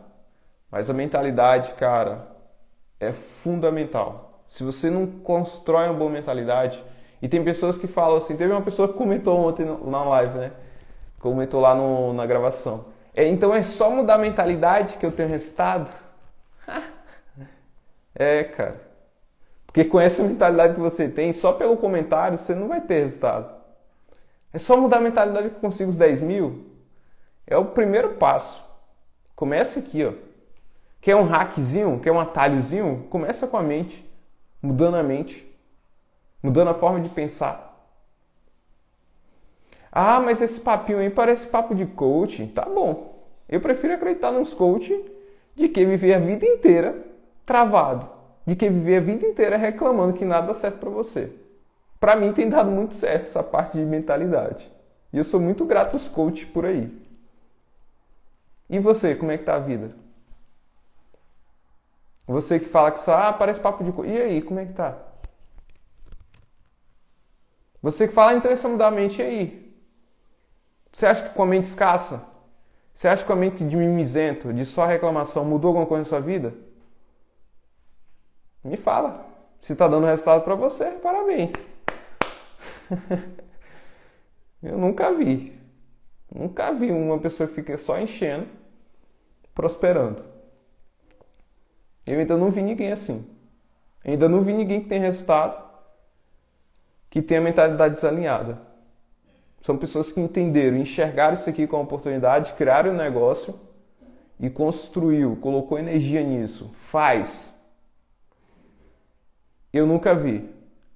[0.71, 2.27] Mas a mentalidade, cara,
[2.99, 4.43] é fundamental.
[4.47, 6.83] Se você não constrói uma boa mentalidade,
[7.21, 10.51] e tem pessoas que falam assim, teve uma pessoa que comentou ontem na live, né?
[11.25, 12.85] Comentou lá no, na gravação.
[13.11, 15.89] É, então é só mudar a mentalidade que eu tenho resultado?
[18.13, 18.79] é, cara.
[19.65, 23.51] Porque com essa mentalidade que você tem, só pelo comentário você não vai ter resultado.
[24.53, 26.67] É só mudar a mentalidade que eu consigo os 10 mil.
[27.47, 28.63] É o primeiro passo.
[29.35, 30.13] Começa aqui, ó.
[31.01, 31.99] Quer um hackzinho?
[32.01, 33.07] Quer um atalhozinho?
[33.09, 34.07] Começa com a mente.
[34.61, 35.43] Mudando a mente.
[36.43, 37.74] Mudando a forma de pensar.
[39.95, 42.45] Ah, mas esse papinho aí parece papo de coach.
[42.47, 43.23] Tá bom.
[43.49, 44.93] Eu prefiro acreditar nos coach
[45.55, 47.03] de que viver a vida inteira
[47.45, 51.31] travado de que viver a vida inteira reclamando que nada dá certo para você.
[51.99, 54.71] Para mim tem dado muito certo essa parte de mentalidade.
[55.11, 56.91] E eu sou muito grato aos coaches por aí.
[58.69, 59.95] E você, como é que tá a vida?
[62.27, 64.09] Você que fala que só ah, parece papo de coach.
[64.09, 64.97] E aí, como é que tá?
[67.81, 69.64] Você que fala, ah, então é só mudar a mente, e aí?
[70.95, 72.23] Você acha que com a mente escassa?
[72.93, 76.07] Você acha que com a mente de mimizento, de só reclamação, mudou alguma coisa na
[76.07, 76.53] sua vida?
[78.63, 79.25] Me fala.
[79.59, 81.51] Se está dando resultado para você, parabéns.
[84.63, 85.59] Eu nunca vi.
[86.33, 88.47] Nunca vi uma pessoa que fica só enchendo,
[89.53, 90.23] prosperando.
[92.07, 93.29] Eu ainda não vi ninguém assim.
[94.01, 95.61] ainda não vi ninguém que tem resultado,
[97.09, 98.64] que tem a mentalidade desalinhada.
[99.65, 103.59] São pessoas que entenderam, enxergaram isso aqui como oportunidade, criaram um negócio
[104.39, 106.69] e construiu, colocou energia nisso.
[106.75, 107.51] Faz,
[109.73, 110.47] eu nunca vi.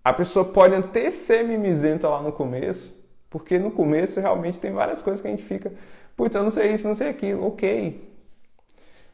[0.04, 2.96] A pessoa pode até ser mimizenta lá no começo,
[3.28, 5.74] porque no começo realmente tem várias coisas que a gente fica,
[6.16, 8.08] putz, eu não sei isso, não sei aquilo, ok.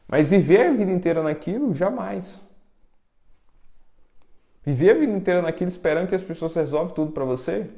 [0.06, 2.42] Mas viver a vida inteira naquilo, jamais.
[4.62, 7.70] Viver a vida inteira naquilo esperando que as pessoas resolvem tudo para você,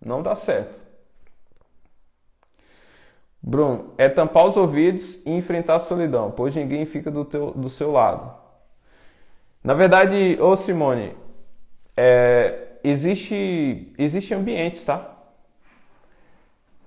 [0.00, 0.83] não dá certo.
[3.46, 7.68] Bruno, é tampar os ouvidos e enfrentar a solidão, pois ninguém fica do, teu, do
[7.68, 8.34] seu lado.
[9.62, 11.14] Na verdade, ô Simone,
[11.94, 15.14] é, existe, existe ambientes, tá?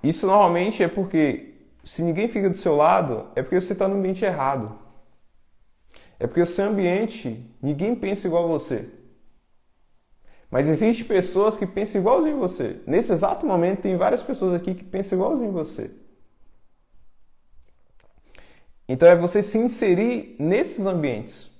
[0.02, 3.96] Isso normalmente é porque se ninguém fica do seu lado, é porque você está no
[3.96, 4.80] ambiente errado.
[6.20, 8.90] É porque o seu ambiente, ninguém pensa igual a você.
[10.50, 12.82] Mas existem pessoas que pensam igualzinho a você.
[12.88, 16.07] Nesse exato momento, tem várias pessoas aqui que pensam igualzinho a você.
[18.88, 21.52] Então é você se inserir nesses ambientes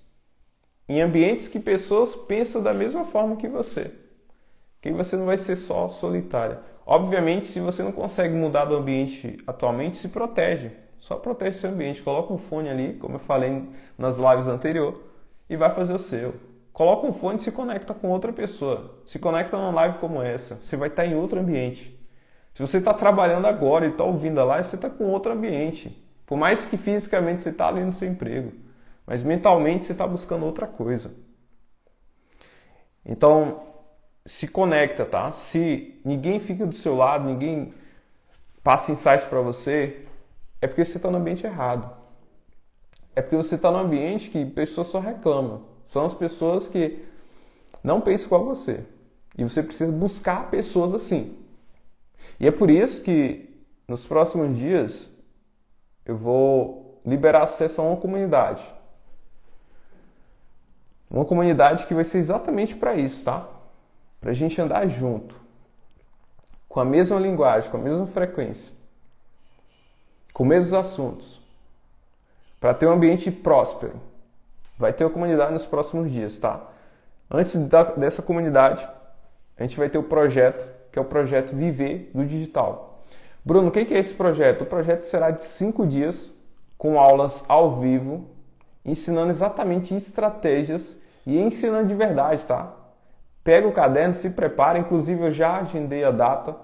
[0.90, 3.92] em ambientes que pessoas pensam da mesma forma que você.
[4.82, 6.60] Que você não vai ser só solitária.
[6.86, 10.72] Obviamente, se você não consegue mudar do ambiente atualmente, se protege.
[11.00, 12.02] Só protege seu ambiente.
[12.02, 15.00] Coloca um fone ali, como eu falei nas lives anteriores,
[15.50, 16.36] e vai fazer o seu.
[16.72, 19.02] Coloca um fone e se conecta com outra pessoa.
[19.06, 20.56] Se conecta numa live como essa.
[20.62, 21.98] Você vai estar em outro ambiente.
[22.54, 26.07] Se você está trabalhando agora e está ouvindo a live, você está com outro ambiente.
[26.28, 28.68] Por mais que fisicamente você está ali no seu emprego
[29.08, 31.14] mas mentalmente você está buscando outra coisa.
[33.06, 33.62] Então,
[34.26, 35.32] se conecta, tá?
[35.32, 37.74] Se ninguém fica do seu lado, ninguém
[38.62, 40.06] passa insight para você,
[40.62, 41.90] é porque você está no ambiente errado.
[43.16, 45.64] É porque você está no ambiente que pessoas só reclamam.
[45.86, 47.02] São as pessoas que
[47.82, 48.84] não pensam igual você.
[49.38, 51.38] E você precisa buscar pessoas assim.
[52.38, 55.10] E é por isso que nos próximos dias
[56.08, 58.64] eu vou liberar acesso a uma comunidade.
[61.12, 63.46] Uma comunidade que vai ser exatamente para isso, tá?
[64.22, 65.36] Para a gente andar junto,
[66.70, 68.74] com a mesma linguagem, com a mesma frequência,
[70.34, 71.42] com os mesmos assuntos,
[72.60, 74.00] para ter um ambiente próspero.
[74.78, 76.62] Vai ter uma comunidade nos próximos dias, tá?
[77.30, 78.88] Antes da, dessa comunidade,
[79.58, 82.87] a gente vai ter o projeto, que é o projeto Viver do Digital.
[83.48, 84.64] Bruno, o que é esse projeto?
[84.64, 86.30] O projeto será de cinco dias,
[86.78, 88.28] com aulas ao vivo,
[88.84, 92.76] ensinando exatamente estratégias e ensinando de verdade, tá?
[93.46, 96.58] Pega o caderno, se prepara, inclusive eu já agendei a data,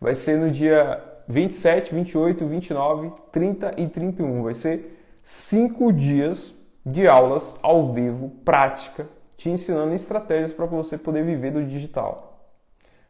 [0.00, 4.42] vai ser no dia 27, 28, 29, 30 e 31.
[4.42, 6.52] Vai ser cinco dias
[6.84, 12.50] de aulas ao vivo, prática, te ensinando estratégias para você poder viver do digital.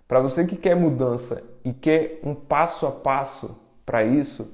[0.06, 3.56] Para você que quer mudança e quer um passo a passo
[3.86, 4.52] para isso,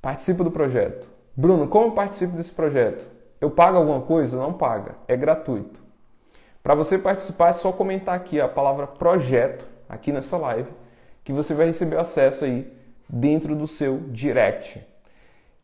[0.00, 1.08] participa do projeto.
[1.36, 3.04] Bruno, como participo desse projeto?
[3.40, 4.38] Eu pago alguma coisa?
[4.38, 5.80] Não paga, é gratuito.
[6.62, 10.70] Para você participar é só comentar aqui a palavra projeto aqui nessa live
[11.24, 12.72] que você vai receber acesso aí
[13.08, 14.84] dentro do seu direct.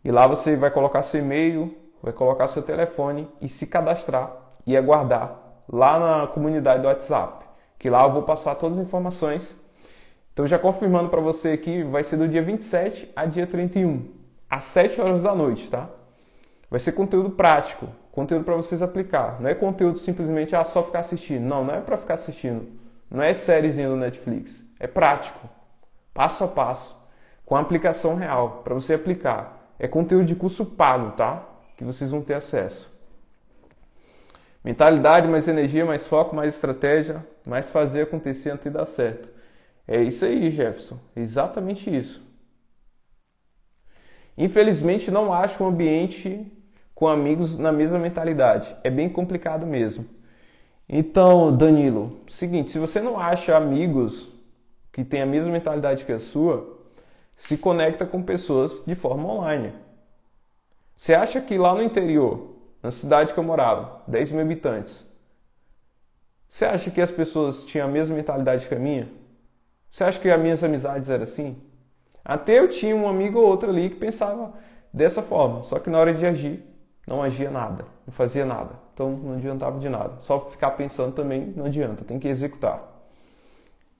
[0.04, 4.30] E lá você vai colocar seu e-mail, vai colocar seu telefone e se cadastrar
[4.66, 5.38] e aguardar
[5.70, 7.44] lá na comunidade do WhatsApp,
[7.78, 9.56] que lá eu vou passar todas as informações.
[10.34, 14.10] Então já confirmando para você aqui, vai ser do dia 27 a dia 31,
[14.50, 15.88] às 7 horas da noite, tá?
[16.68, 19.40] Vai ser conteúdo prático, conteúdo para vocês aplicar.
[19.40, 21.44] Não é conteúdo simplesmente ah, só ficar assistindo.
[21.44, 22.66] Não, não é para ficar assistindo.
[23.08, 24.68] Não é sériezinha do Netflix.
[24.80, 25.48] É prático,
[26.12, 26.96] passo a passo,
[27.46, 29.72] com aplicação real, para você aplicar.
[29.78, 31.44] É conteúdo de curso pago, tá?
[31.76, 32.92] Que vocês vão ter acesso.
[34.64, 39.33] Mentalidade, mais energia, mais foco, mais estratégia, mais fazer acontecer antes de dar certo.
[39.86, 40.98] É isso aí, Jefferson.
[41.14, 42.22] Exatamente isso.
[44.36, 46.50] Infelizmente, não acho um ambiente
[46.94, 48.74] com amigos na mesma mentalidade.
[48.82, 50.06] É bem complicado mesmo.
[50.88, 54.28] Então, Danilo, seguinte, se você não acha amigos
[54.92, 56.78] que têm a mesma mentalidade que a sua,
[57.36, 59.72] se conecta com pessoas de forma online.
[60.96, 65.04] Você acha que lá no interior, na cidade que eu morava, 10 mil habitantes,
[66.48, 69.08] você acha que as pessoas tinham a mesma mentalidade que a minha?
[69.94, 71.56] Você acha que as minhas amizades eram assim?
[72.24, 74.52] Até eu tinha um amigo ou outro ali que pensava
[74.92, 76.64] dessa forma, só que na hora de agir,
[77.06, 78.74] não agia nada, não fazia nada.
[78.92, 80.16] Então não adiantava de nada.
[80.18, 82.82] Só ficar pensando também não adianta, tem que executar.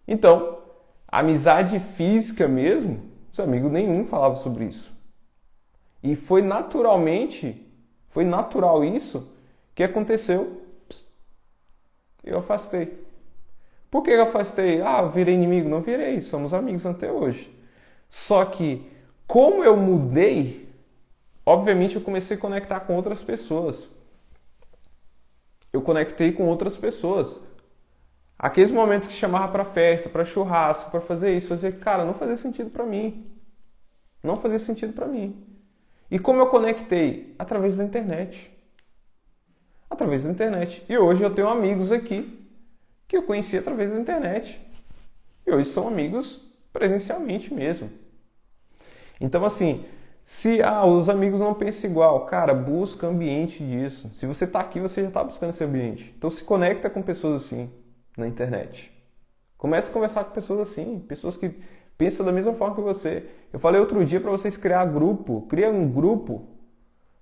[0.06, 0.58] Então,
[1.06, 3.00] amizade física mesmo,
[3.32, 4.92] os amigos nenhum falava sobre isso.
[6.02, 7.72] E foi naturalmente,
[8.08, 9.32] foi natural isso
[9.76, 10.60] que aconteceu.
[12.24, 13.03] Eu afastei.
[13.94, 14.80] Por que eu afastei?
[14.80, 15.68] Ah, virei inimigo?
[15.68, 17.48] Não virei, somos amigos até hoje.
[18.08, 18.90] Só que,
[19.24, 20.68] como eu mudei,
[21.46, 23.86] obviamente eu comecei a conectar com outras pessoas.
[25.72, 27.40] Eu conectei com outras pessoas.
[28.36, 32.34] Aqueles momentos que chamava para festa, para churrasco, para fazer isso, fazer, cara, não fazia
[32.34, 33.30] sentido para mim.
[34.20, 35.40] Não fazia sentido para mim.
[36.10, 37.32] E como eu conectei?
[37.38, 38.50] Através da internet.
[39.88, 40.84] Através da internet.
[40.88, 42.43] E hoje eu tenho amigos aqui
[43.06, 44.60] que eu conheci através da internet.
[45.46, 46.40] E hoje são amigos
[46.72, 47.90] presencialmente mesmo.
[49.20, 49.84] Então, assim,
[50.24, 54.10] se ah, os amigos não pensam igual, cara, busca ambiente disso.
[54.14, 56.14] Se você está aqui, você já está buscando esse ambiente.
[56.16, 57.70] Então, se conecta com pessoas assim
[58.16, 58.92] na internet.
[59.58, 61.54] Comece a conversar com pessoas assim, pessoas que
[61.96, 63.26] pensam da mesma forma que você.
[63.52, 66.48] Eu falei outro dia para vocês criar grupo, cria um grupo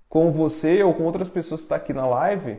[0.09, 2.59] com você ou com outras pessoas que estão tá aqui na live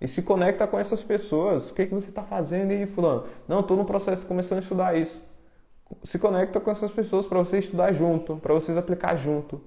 [0.00, 1.70] e se conecta com essas pessoas.
[1.70, 3.24] O que, é que você está fazendo aí, fulano?
[3.46, 5.20] Não, estou no processo de começando a estudar isso
[6.02, 9.60] se conecta com essas pessoas para você estudar junto, para vocês aplicar junto.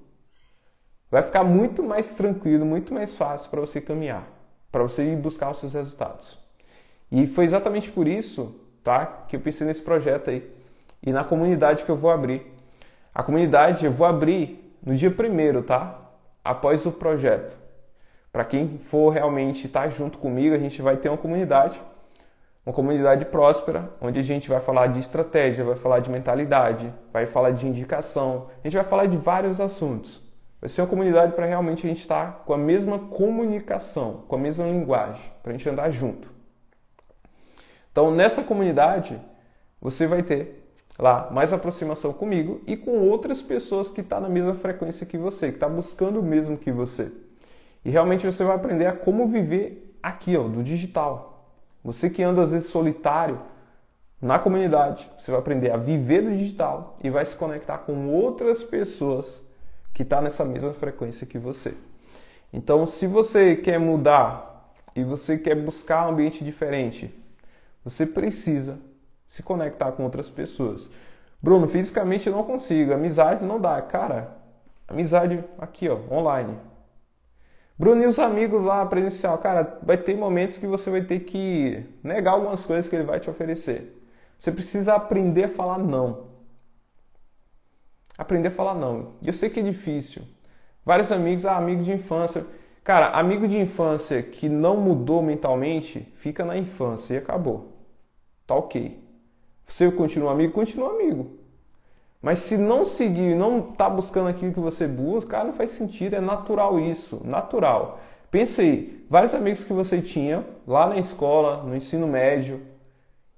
[1.10, 4.28] Vai ficar muito mais tranquilo, muito mais fácil para você caminhar,
[4.72, 6.40] para você ir buscar os seus resultados.
[7.12, 10.50] E foi exatamente por isso, tá, que eu pensei nesse projeto aí
[11.04, 12.46] e na comunidade que eu vou abrir.
[13.14, 16.00] A comunidade eu vou abrir no dia primeiro, tá?
[16.44, 17.60] Após o projeto.
[18.32, 21.82] Para quem for realmente estar tá junto comigo, a gente vai ter uma comunidade
[22.66, 27.26] uma comunidade próspera, onde a gente vai falar de estratégia, vai falar de mentalidade, vai
[27.26, 30.22] falar de indicação, a gente vai falar de vários assuntos.
[30.60, 34.36] Vai ser uma comunidade para realmente a gente estar tá com a mesma comunicação, com
[34.36, 36.30] a mesma linguagem, para a gente andar junto.
[37.92, 39.20] Então, nessa comunidade,
[39.82, 44.30] você vai ter lá mais aproximação comigo e com outras pessoas que estão tá na
[44.30, 47.12] mesma frequência que você, que está buscando o mesmo que você.
[47.84, 51.48] E realmente você vai aprender a como viver aqui, ó, do digital,
[51.84, 53.42] você que anda às vezes solitário
[54.22, 58.64] na comunidade, você vai aprender a viver do digital e vai se conectar com outras
[58.64, 59.42] pessoas
[59.94, 61.74] que estão tá nessa mesma frequência que você.
[62.54, 67.14] Então, se você quer mudar e você quer buscar um ambiente diferente,
[67.84, 68.78] você precisa
[69.28, 70.90] se conectar com outras pessoas.
[71.42, 73.82] Bruno, fisicamente eu não consigo, amizade não dá.
[73.82, 74.38] Cara,
[74.88, 76.56] amizade aqui, ó, online.
[77.82, 81.84] Bruno e os amigos lá presencial, cara, vai ter momentos que você vai ter que
[82.04, 84.00] negar algumas coisas que ele vai te oferecer.
[84.38, 86.28] Você precisa aprender a falar não.
[88.16, 89.14] Aprender a falar não.
[89.20, 90.22] E eu sei que é difícil.
[90.86, 92.46] Vários amigos, ah, amigo de infância.
[92.84, 97.80] Cara, amigo de infância que não mudou mentalmente, fica na infância e acabou.
[98.46, 99.04] Tá ok.
[99.66, 101.41] Você continua amigo, continua amigo.
[102.22, 106.16] Mas se não seguir, não tá buscando aquilo que você busca, cara, não faz sentido,
[106.16, 108.00] é natural isso, natural.
[108.30, 112.62] Pensa aí, vários amigos que você tinha lá na escola, no ensino médio,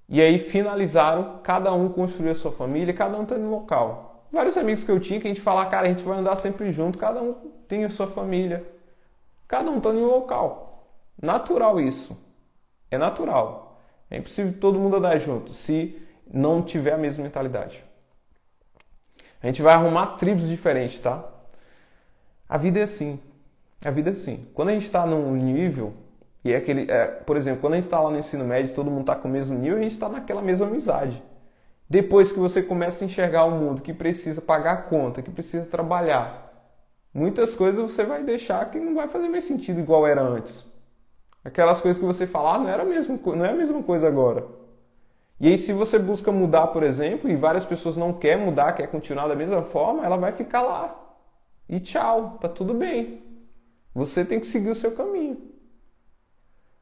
[0.10, 4.28] e aí finalizaram, cada um construiu a sua família, cada um está no local.
[4.32, 6.72] Vários amigos que eu tinha que a gente fala, cara, a gente vai andar sempre
[6.72, 7.34] junto, cada um
[7.68, 8.66] tem a sua família,
[9.48, 10.90] cada um está em um local.
[11.22, 12.18] Natural isso.
[12.92, 13.80] É natural.
[14.12, 16.00] É impossível todo mundo andar junto se
[16.32, 17.84] não tiver a mesma mentalidade.
[19.44, 21.24] A gente vai arrumar tribos diferentes, tá?
[22.48, 23.20] A vida é assim.
[23.84, 24.48] A vida é assim.
[24.54, 25.94] Quando a gente está num nível,
[26.46, 26.89] e é aquele.
[26.89, 29.28] É, por exemplo, quando a gente está lá no ensino médio, todo mundo está com
[29.28, 31.22] o mesmo nível, a gente está naquela mesma amizade.
[31.89, 36.72] Depois que você começa a enxergar o mundo que precisa pagar conta, que precisa trabalhar,
[37.14, 40.66] muitas coisas você vai deixar que não vai fazer mais sentido igual era antes.
[41.44, 44.62] Aquelas coisas que você falar ah, não, era não é a mesma coisa agora.
[45.44, 48.88] E aí, se você busca mudar, por exemplo, e várias pessoas não querem mudar, quer
[48.88, 50.98] continuar da mesma forma, ela vai ficar lá.
[51.68, 53.22] E tchau, tá tudo bem.
[53.94, 55.52] Você tem que seguir o seu caminho.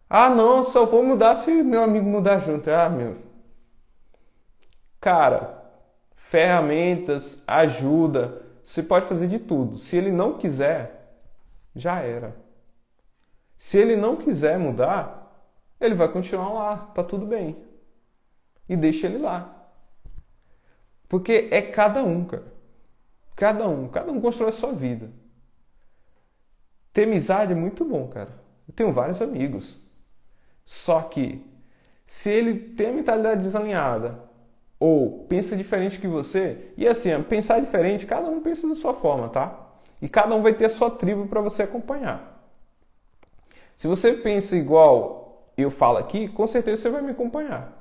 [0.08, 2.70] Ah, não, só vou mudar se meu amigo mudar junto.
[2.70, 3.18] Ah, meu.
[5.00, 5.60] Cara,
[6.14, 9.76] ferramentas, ajuda, você pode fazer de tudo.
[9.76, 11.16] Se ele não quiser,
[11.76, 12.36] já era.
[13.58, 15.50] Se ele não quiser mudar,
[15.80, 17.71] ele vai continuar lá, tá tudo bem
[18.72, 19.68] e deixa ele lá.
[21.10, 22.46] Porque é cada um, cara.
[23.36, 23.90] Cada um.
[23.90, 25.12] Cada um constrói a sua vida.
[26.94, 28.30] Ter amizade é muito bom, cara.
[28.66, 29.78] Eu tenho vários amigos.
[30.64, 31.46] Só que,
[32.08, 34.18] se ele tem a mentalidade desalinhada,
[34.80, 39.28] ou pensa diferente que você, e assim, pensar diferente, cada um pensa da sua forma,
[39.28, 39.68] tá?
[40.02, 42.42] E cada um vai ter a sua tribo para você acompanhar.
[43.76, 47.81] Se você pensa igual eu falo aqui, com certeza você vai me acompanhar.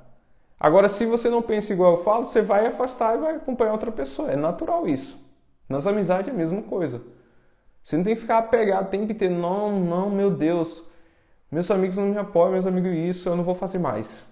[0.63, 3.91] Agora, se você não pensa igual eu falo, você vai afastar e vai acompanhar outra
[3.91, 4.31] pessoa.
[4.31, 5.19] É natural isso.
[5.67, 7.01] Nas amizades é a mesma coisa.
[7.83, 9.33] Você não tem que ficar apegado o tempo inteiro.
[9.33, 10.83] Não, não, meu Deus.
[11.51, 14.23] Meus amigos não me apoiam, meus amigos isso, eu não vou fazer mais.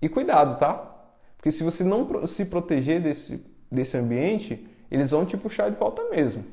[0.00, 0.90] E cuidado, tá?
[1.36, 6.02] Porque se você não se proteger desse, desse ambiente, eles vão te puxar de volta
[6.08, 6.46] mesmo.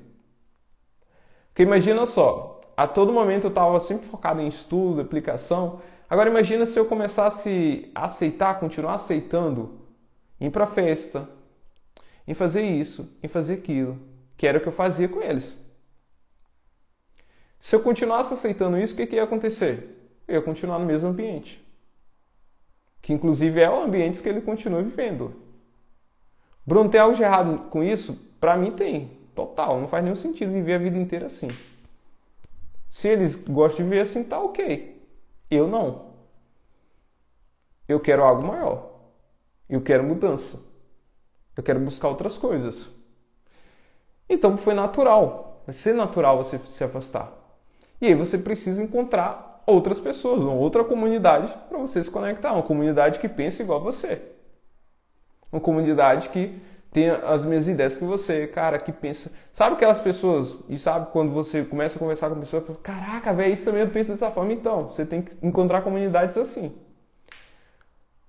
[1.48, 6.66] Porque imagina só, a todo momento eu estava sempre focado em estudo, aplicação, Agora imagina
[6.66, 9.80] se eu começasse a aceitar, continuar aceitando,
[10.40, 11.28] ir para festa,
[12.28, 14.00] em fazer isso, em fazer aquilo,
[14.38, 15.58] que era o que eu fazia com eles.
[17.60, 20.14] Se eu continuasse aceitando isso, o que, que ia acontecer?
[20.28, 21.64] Eu ia continuar no mesmo ambiente.
[23.02, 25.34] Que inclusive é o ambiente que ele continua vivendo.
[26.66, 28.14] Bruno, tem algo de errado com isso?
[28.40, 29.12] Para mim tem.
[29.36, 29.80] Total.
[29.80, 31.48] Não faz nenhum sentido viver a vida inteira assim.
[32.92, 34.95] Se eles gostam de viver assim, tá ok.
[35.50, 36.14] Eu não.
[37.88, 38.92] Eu quero algo maior.
[39.70, 40.60] Eu quero mudança.
[41.56, 42.90] Eu quero buscar outras coisas.
[44.30, 45.62] Então foi natural.
[45.66, 47.32] Vai ser natural você se afastar.
[48.02, 52.54] E aí você precisa encontrar outras pessoas, uma outra comunidade para você se conectar.
[52.54, 54.22] Uma comunidade que pensa igual a você.
[55.52, 56.62] Uma comunidade que
[56.96, 59.30] tem as mesmas ideias que você, cara, que pensa.
[59.52, 63.54] Sabe aquelas pessoas, e sabe quando você começa a conversar com a pessoa, caraca, velho,
[63.54, 64.54] isso também eu penso dessa forma.
[64.54, 66.74] Então, você tem que encontrar comunidades assim.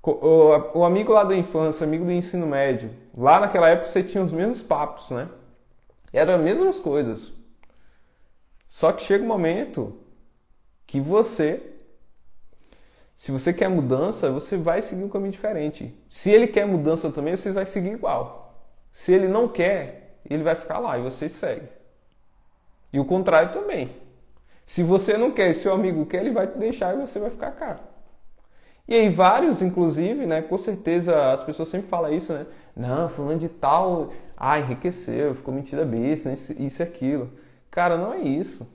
[0.03, 4.33] O, amigo lá da infância, amigo do ensino médio, lá naquela época você tinha os
[4.33, 5.29] mesmos papos, né?
[6.13, 7.33] Eram as mesmas coisas.
[8.67, 9.97] Só que chega um momento
[10.89, 11.63] que você
[13.17, 15.95] se você quer mudança, você vai seguir um caminho diferente.
[16.11, 18.46] Se ele quer mudança também, você vai seguir igual.
[18.97, 21.69] Se ele não quer, ele vai ficar lá e você segue.
[22.91, 23.95] E o contrário também.
[24.65, 27.29] Se você não quer e seu amigo quer, ele vai te deixar e você vai
[27.29, 27.79] ficar cá.
[28.89, 32.47] E aí vários, inclusive, né, com certeza as pessoas sempre falam isso, né?
[32.75, 37.31] Não, fulano de tal, ah, enriqueceu, ficou mentira besta, isso e aquilo.
[37.71, 38.67] Cara, não é isso.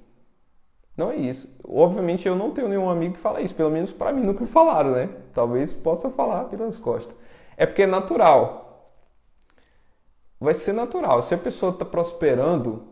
[0.96, 1.52] Não é isso.
[1.68, 4.92] Obviamente eu não tenho nenhum amigo que fala isso, pelo menos para mim nunca falaram,
[4.92, 5.10] né?
[5.34, 7.16] Talvez possa falar pelas costas.
[7.58, 8.61] É porque é natural
[10.42, 11.22] vai ser natural.
[11.22, 12.88] Se a pessoa está prosperando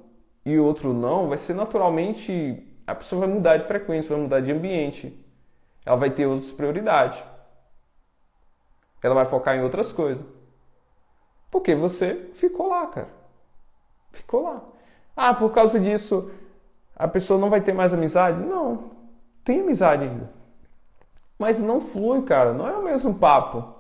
[0.46, 2.64] e o outro não, vai ser naturalmente.
[2.86, 5.26] A pessoa vai mudar de frequência, vai mudar de ambiente.
[5.84, 7.22] Ela vai ter outras prioridades.
[9.02, 10.24] Ela vai focar em outras coisas.
[11.50, 13.10] Porque você ficou lá, cara.
[14.12, 14.62] Ficou lá.
[15.16, 16.32] Ah, por causa disso
[16.96, 18.40] a pessoa não vai ter mais amizade?
[18.44, 18.92] Não.
[19.44, 20.28] Tem amizade ainda.
[21.38, 22.54] Mas não flui, cara.
[22.54, 23.74] Não é o mesmo papo.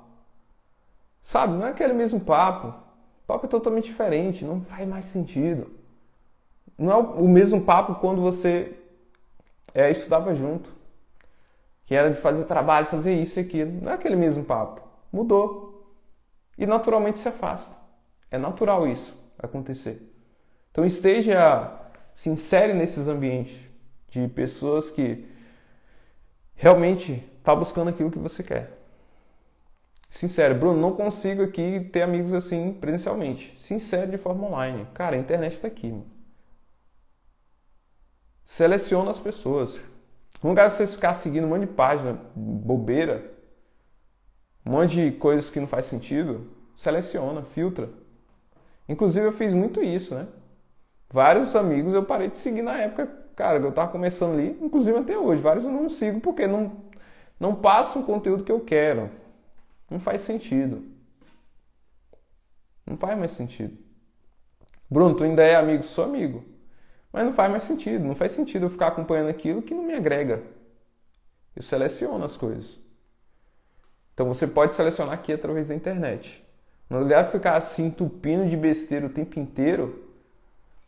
[1.21, 1.53] Sabe?
[1.53, 2.88] Não é aquele mesmo papo
[3.29, 5.71] papo é totalmente diferente, não faz mais sentido.
[6.75, 8.75] Não é o mesmo papo quando você
[9.71, 10.73] é, estudava junto,
[11.85, 13.71] que era de fazer trabalho, fazer isso e aquilo.
[13.83, 14.81] Não é aquele mesmo papo.
[15.13, 15.93] Mudou.
[16.57, 17.77] E naturalmente se afasta.
[18.31, 20.01] É natural isso acontecer.
[20.71, 21.71] Então esteja,
[22.15, 23.55] se insere nesses ambientes
[24.09, 25.27] de pessoas que
[26.55, 28.78] realmente estão tá buscando aquilo que você quer.
[30.09, 33.55] Sincero, Bruno, não consigo aqui ter amigos assim presencialmente.
[33.59, 34.87] Sincero de forma online.
[34.93, 35.91] Cara, a internet está aqui.
[35.91, 36.05] Mano.
[38.43, 39.79] Seleciona as pessoas.
[40.41, 43.31] No lugar de você ficar seguindo um monte de página bobeira,
[44.65, 47.89] um monte de coisas que não faz sentido, seleciona, filtra.
[48.87, 50.27] Inclusive eu fiz muito isso, né?
[51.11, 55.17] Vários amigos eu parei de seguir na época, cara, eu tava começando ali, inclusive até
[55.17, 55.41] hoje.
[55.41, 56.71] Vários eu não sigo porque não,
[57.39, 59.09] não passa o conteúdo que eu quero.
[59.89, 60.83] Não faz sentido.
[62.85, 63.77] Não faz mais sentido.
[64.89, 65.83] Bruno, tu ainda é amigo?
[65.83, 66.43] Sou amigo.
[67.11, 68.03] Mas não faz mais sentido.
[68.03, 70.43] Não faz sentido eu ficar acompanhando aquilo que não me agrega.
[71.55, 72.79] Eu seleciono as coisas.
[74.13, 76.43] Então você pode selecionar aqui através da internet.
[76.89, 80.09] No lugar de ficar assim entupindo de besteira o tempo inteiro,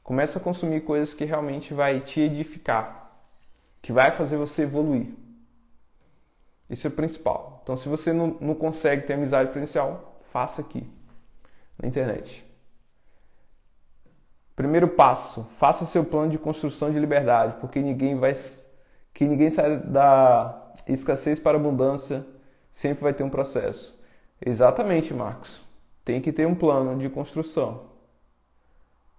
[0.04, 3.12] começa a consumir coisas que realmente vai te edificar,
[3.82, 5.08] que vai fazer você evoluir.
[6.70, 7.51] Isso é o principal.
[7.64, 10.88] Então, se você não, não consegue ter amizade presencial, faça aqui,
[11.78, 12.45] na internet.
[14.55, 18.34] Primeiro passo, faça seu plano de construção de liberdade, porque ninguém vai
[19.14, 22.26] que ninguém sai da escassez para abundância,
[22.72, 23.99] sempre vai ter um processo.
[24.43, 25.64] Exatamente, Marcos.
[26.03, 27.91] Tem que ter um plano de construção.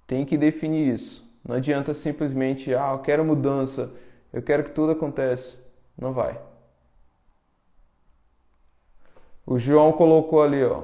[0.06, 1.30] Tem que definir isso.
[1.46, 3.90] Não adianta simplesmente, ah, eu quero mudança,
[4.32, 5.58] eu quero que tudo aconteça.
[5.96, 6.38] Não vai.
[9.46, 10.82] O João colocou ali, ó.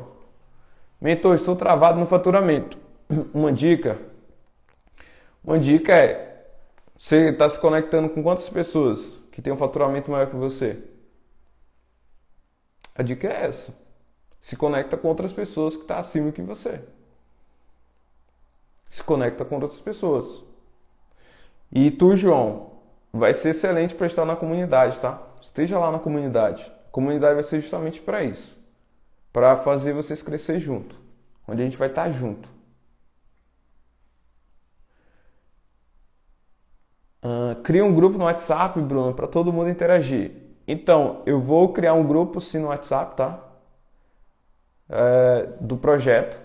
[1.01, 2.77] Mentor, estou travado no faturamento.
[3.33, 3.99] Uma dica.
[5.45, 6.47] Uma dica é:
[6.97, 10.83] você está se conectando com quantas pessoas que tem um faturamento maior que você?
[12.95, 13.73] A dica é essa.
[14.41, 16.81] Se conecta com outras pessoas que estão tá acima que você.
[18.89, 20.43] Se conecta com outras pessoas.
[21.71, 22.73] E tu, João,
[23.13, 25.23] vai ser excelente para estar na comunidade, tá?
[25.41, 26.71] Esteja lá na comunidade.
[26.89, 28.59] A comunidade vai ser justamente para isso
[29.33, 30.97] para fazer vocês crescer junto,
[31.47, 32.49] onde a gente vai estar tá junto.
[37.23, 40.33] Uh, cria um grupo no WhatsApp, Bruno, para todo mundo interagir.
[40.67, 43.39] Então, eu vou criar um grupo sim no WhatsApp, tá?
[44.89, 46.41] É, do projeto.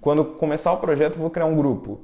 [0.00, 2.02] Quando começar o projeto, eu vou criar um grupo.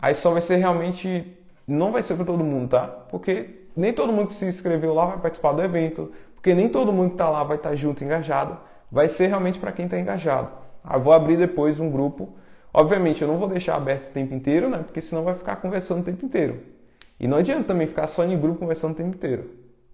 [0.00, 1.36] Aí só vai ser realmente.
[1.66, 2.86] Não vai ser para todo mundo, tá?
[2.86, 6.12] Porque nem todo mundo que se inscreveu lá vai participar do evento.
[6.46, 8.56] Porque nem todo mundo que está lá vai estar tá junto, engajado
[8.88, 10.48] vai ser realmente para quem está engajado.
[10.84, 12.36] Ah, vou abrir depois um grupo.
[12.72, 14.78] Obviamente, eu não vou deixar aberto o tempo inteiro, né?
[14.78, 16.60] Porque senão vai ficar conversando o tempo inteiro.
[17.18, 19.50] E não adianta também ficar só em grupo conversando o tempo inteiro.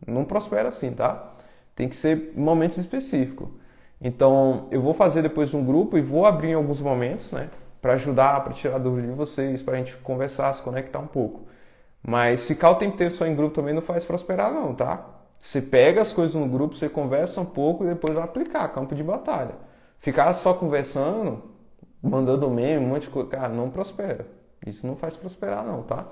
[0.06, 1.32] Não prospera assim, tá?
[1.74, 3.48] Tem que ser momentos específicos.
[3.98, 7.48] Então, eu vou fazer depois um grupo e vou abrir em alguns momentos, né?
[7.80, 11.46] Para ajudar, para tirar dúvida de vocês, para a gente conversar, se conectar um pouco.
[12.06, 15.21] Mas ficar o tempo inteiro só em grupo também não faz prosperar, não, tá?
[15.42, 18.94] Você pega as coisas no grupo, você conversa um pouco e depois vai aplicar, campo
[18.94, 19.56] de batalha.
[19.98, 21.42] Ficar só conversando,
[22.00, 24.24] mandando meme, um monte de coisa, cara, não prospera.
[24.64, 26.06] Isso não faz prosperar não, tá?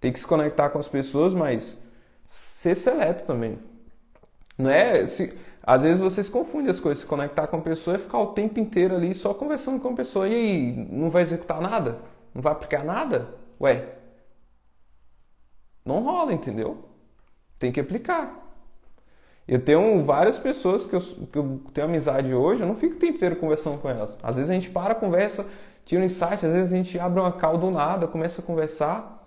[0.00, 1.78] Tem que se conectar com as pessoas, mas
[2.24, 3.60] ser seleto também.
[4.58, 8.00] Não é, se, às vezes vocês confundem as coisas, se conectar com a pessoa é
[8.00, 11.60] ficar o tempo inteiro ali só conversando com a pessoa e aí não vai executar
[11.60, 12.00] nada?
[12.34, 13.36] Não vai aplicar nada?
[13.60, 13.86] Ué,
[15.84, 16.84] não rola, entendeu?
[17.56, 18.47] Tem que aplicar.
[19.48, 22.98] Eu tenho várias pessoas que eu, que eu, tenho amizade hoje, eu não fico o
[22.98, 24.18] tempo inteiro conversando com elas.
[24.22, 25.46] Às vezes a gente para, conversa,
[25.86, 29.26] tira um insight, às vezes a gente abre uma call do nada, começa a conversar,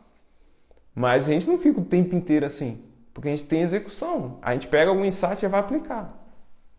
[0.94, 2.80] mas a gente não fica o tempo inteiro assim,
[3.12, 4.38] porque a gente tem execução.
[4.44, 6.16] A gente pega algum insight e vai aplicar.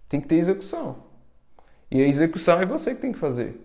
[0.09, 0.99] Tem que ter execução.
[1.91, 3.61] E a execução é você que tem que fazer.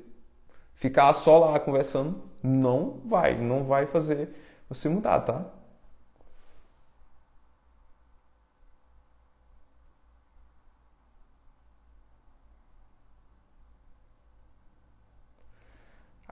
[0.74, 4.30] Ficar só lá conversando não vai, não vai fazer
[4.68, 5.46] você mudar, tá?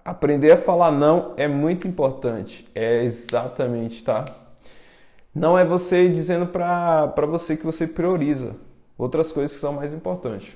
[0.05, 2.69] Aprender a falar não é muito importante.
[2.75, 4.23] É exatamente, tá?
[5.33, 8.55] Não é você dizendo para você que você prioriza
[8.95, 10.55] outras coisas que são mais importantes.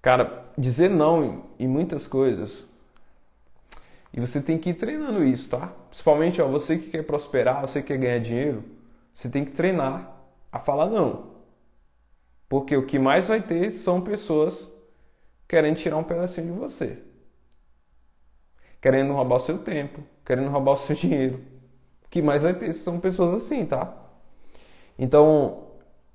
[0.00, 2.64] Cara, dizer não em, em muitas coisas.
[4.14, 5.72] E você tem que ir treinando isso, tá?
[5.88, 8.62] Principalmente, ó, você que quer prosperar, você que quer ganhar dinheiro,
[9.12, 10.16] você tem que treinar
[10.52, 11.30] a falar não.
[12.48, 14.70] Porque o que mais vai ter são pessoas
[15.48, 17.09] querendo tirar um pedacinho de você
[18.80, 21.40] querendo roubar o seu tempo, querendo roubar o seu dinheiro.
[22.06, 23.94] O que mais vai ter são pessoas assim, tá?
[24.98, 25.64] Então,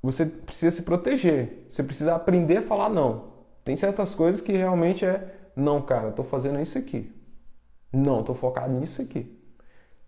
[0.02, 1.66] você precisa se proteger.
[1.70, 3.34] Você precisa aprender a falar não.
[3.64, 7.12] Tem certas coisas que realmente é Não, cara, tô fazendo isso aqui.
[7.92, 9.32] Não, tô focado nisso aqui.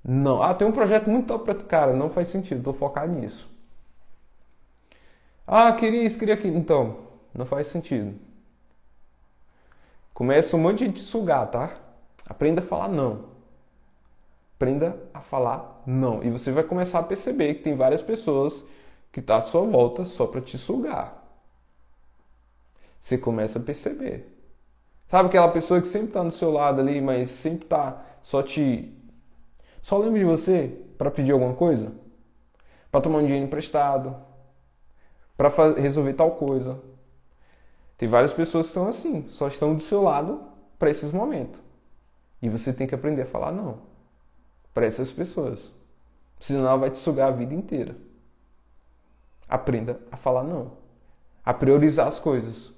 [0.04, 0.42] Não.
[0.44, 1.66] Ah, tem um projeto muito top pra tu.
[1.66, 3.50] Cara, não faz sentido, tô focado nisso.
[5.48, 6.58] Ah, queria isso, queria aquilo.
[6.58, 6.98] Então,
[7.34, 8.14] não faz sentido.
[10.14, 11.87] Começa um monte de gente sugar, tá?
[12.28, 13.26] Aprenda a falar não.
[14.56, 16.24] Aprenda a falar não.
[16.24, 18.66] E você vai começar a perceber que tem várias pessoas
[19.12, 21.24] que estão tá à sua volta só para te sugar.
[23.00, 24.34] Você começa a perceber.
[25.08, 28.94] Sabe aquela pessoa que sempre está do seu lado ali, mas sempre está só te.
[29.82, 31.94] Só lembra de você para pedir alguma coisa?
[32.92, 34.16] Para tomar um dinheiro emprestado?
[35.38, 35.50] Para
[35.80, 36.80] resolver tal coisa?
[37.98, 40.42] Tem várias pessoas que são assim, só estão do seu lado
[40.78, 41.67] para esses momentos.
[42.42, 43.80] E você tem que aprender a falar não
[44.78, 45.74] para essas pessoas.
[46.40, 47.96] Senão ela vai te sugar a vida inteira.
[49.50, 50.74] Aprenda a falar não.
[51.44, 52.72] A priorizar as coisas.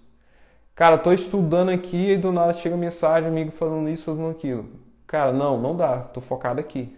[0.73, 4.69] Cara, tô estudando aqui e do nada chega mensagem, amigo falando isso, fazendo aquilo.
[5.05, 5.99] Cara, não, não dá.
[5.99, 6.97] Tô focado aqui.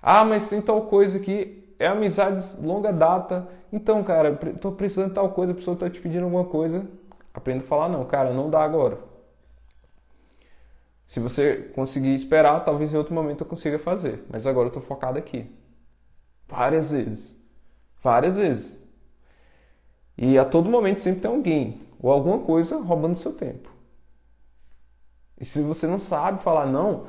[0.00, 1.74] Ah, mas tem tal coisa aqui.
[1.78, 3.46] É amizade de longa data.
[3.70, 6.86] Então, cara, tô precisando de tal coisa, a pessoa tá te pedindo alguma coisa.
[7.34, 9.11] Aprenda a falar não, cara, não dá agora.
[11.12, 14.24] Se você conseguir esperar, talvez em outro momento eu consiga fazer.
[14.30, 15.44] Mas agora eu estou focado aqui.
[16.48, 17.36] Várias vezes.
[18.02, 18.78] Várias vezes.
[20.16, 23.68] E a todo momento sempre tem alguém ou alguma coisa roubando seu tempo.
[25.38, 27.08] E se você não sabe falar não,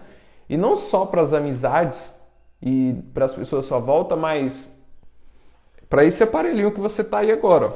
[0.49, 2.13] e não só para as amizades
[2.61, 4.69] e para as pessoas à sua volta, mas
[5.89, 7.73] para esse aparelhinho que você está aí agora.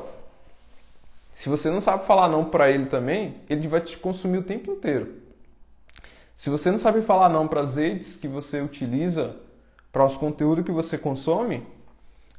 [1.34, 4.74] Se você não sabe falar não para ele também, ele vai te consumir o tempo
[4.74, 5.26] inteiro.
[6.38, 9.36] Se você não sabe falar não para as redes que você utiliza,
[9.92, 11.66] para os conteúdos que você consome,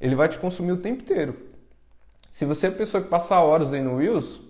[0.01, 1.37] ele vai te consumir o tempo inteiro.
[2.31, 4.41] Se você é a pessoa que passa horas aí no Reels,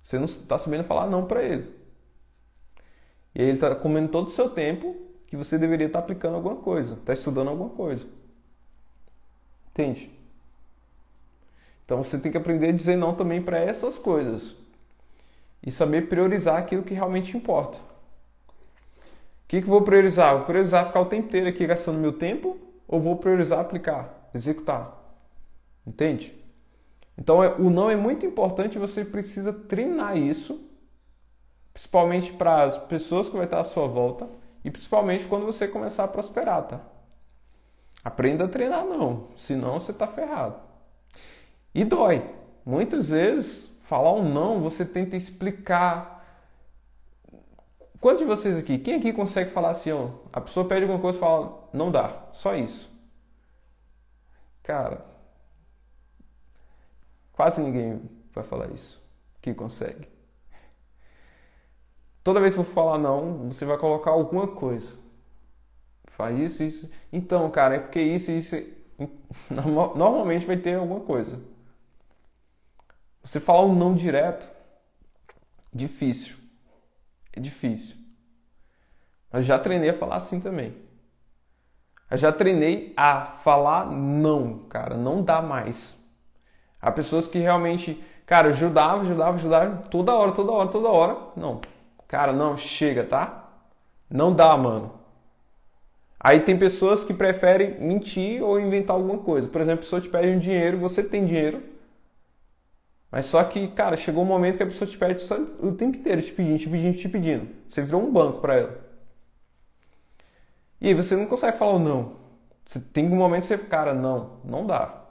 [0.00, 1.68] você não está sabendo falar não para ele.
[3.34, 6.36] E aí ele está comendo todo o seu tempo que você deveria estar tá aplicando
[6.36, 8.06] alguma coisa, está estudando alguma coisa.
[9.70, 10.08] Entende?
[11.84, 14.54] Então você tem que aprender a dizer não também para essas coisas.
[15.60, 17.88] E saber priorizar aquilo que realmente importa.
[19.48, 20.36] O que, que vou priorizar?
[20.36, 24.94] Vou priorizar ficar o tempo inteiro aqui gastando meu tempo ou vou priorizar aplicar, executar?
[25.86, 26.36] Entende?
[27.16, 30.62] Então é, o não é muito importante, você precisa treinar isso,
[31.72, 34.28] principalmente para as pessoas que vai estar à sua volta
[34.62, 36.80] e principalmente quando você começar a prosperar, tá?
[38.04, 40.60] Aprenda a treinar não, senão você está ferrado.
[41.74, 42.22] E dói.
[42.66, 46.17] Muitas vezes falar um não, você tenta explicar,
[48.00, 51.18] Quantos de vocês aqui, quem aqui consegue falar assim, ó, a pessoa pede alguma coisa
[51.18, 52.90] e fala, não dá, só isso?
[54.62, 55.04] Cara,
[57.32, 58.00] quase ninguém
[58.32, 59.02] vai falar isso
[59.40, 60.08] que consegue.
[62.22, 64.94] Toda vez que eu falar não, você vai colocar alguma coisa.
[66.08, 66.90] Faz isso, isso.
[67.12, 68.56] Então, cara, é porque isso, isso.
[69.48, 71.40] Normalmente vai ter alguma coisa.
[73.22, 74.50] Você falar um não direto,
[75.72, 76.37] difícil.
[77.38, 77.94] É difícil.
[79.30, 80.74] Mas já treinei a falar assim também.
[82.10, 85.96] Eu já treinei a falar não, cara, não dá mais.
[86.82, 91.16] Há pessoas que realmente, cara, ajudava, ajudava, ajudava, toda hora, toda hora, toda hora.
[91.36, 91.60] Não,
[92.08, 93.44] cara, não, chega, tá?
[94.10, 94.94] Não dá, mano.
[96.18, 99.46] Aí tem pessoas que preferem mentir ou inventar alguma coisa.
[99.46, 101.62] Por exemplo, a pessoa te pede um dinheiro, você tem dinheiro,
[103.10, 105.24] mas só que, cara, chegou um momento que a pessoa te pede
[105.60, 107.48] o tempo inteiro, te pedindo, te pedindo, te pedindo.
[107.68, 108.88] Você virou um banco para ela.
[110.80, 112.16] E aí você não consegue falar o não.
[112.64, 115.06] Você tem um momento que você, cara, não, não dá.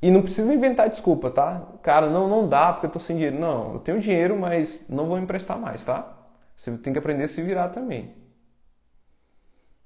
[0.00, 1.60] E não precisa inventar desculpa, tá?
[1.82, 3.38] Cara, não, não dá porque eu tô sem dinheiro.
[3.38, 6.16] Não, eu tenho dinheiro, mas não vou emprestar mais, tá?
[6.56, 8.14] Você tem que aprender a se virar também.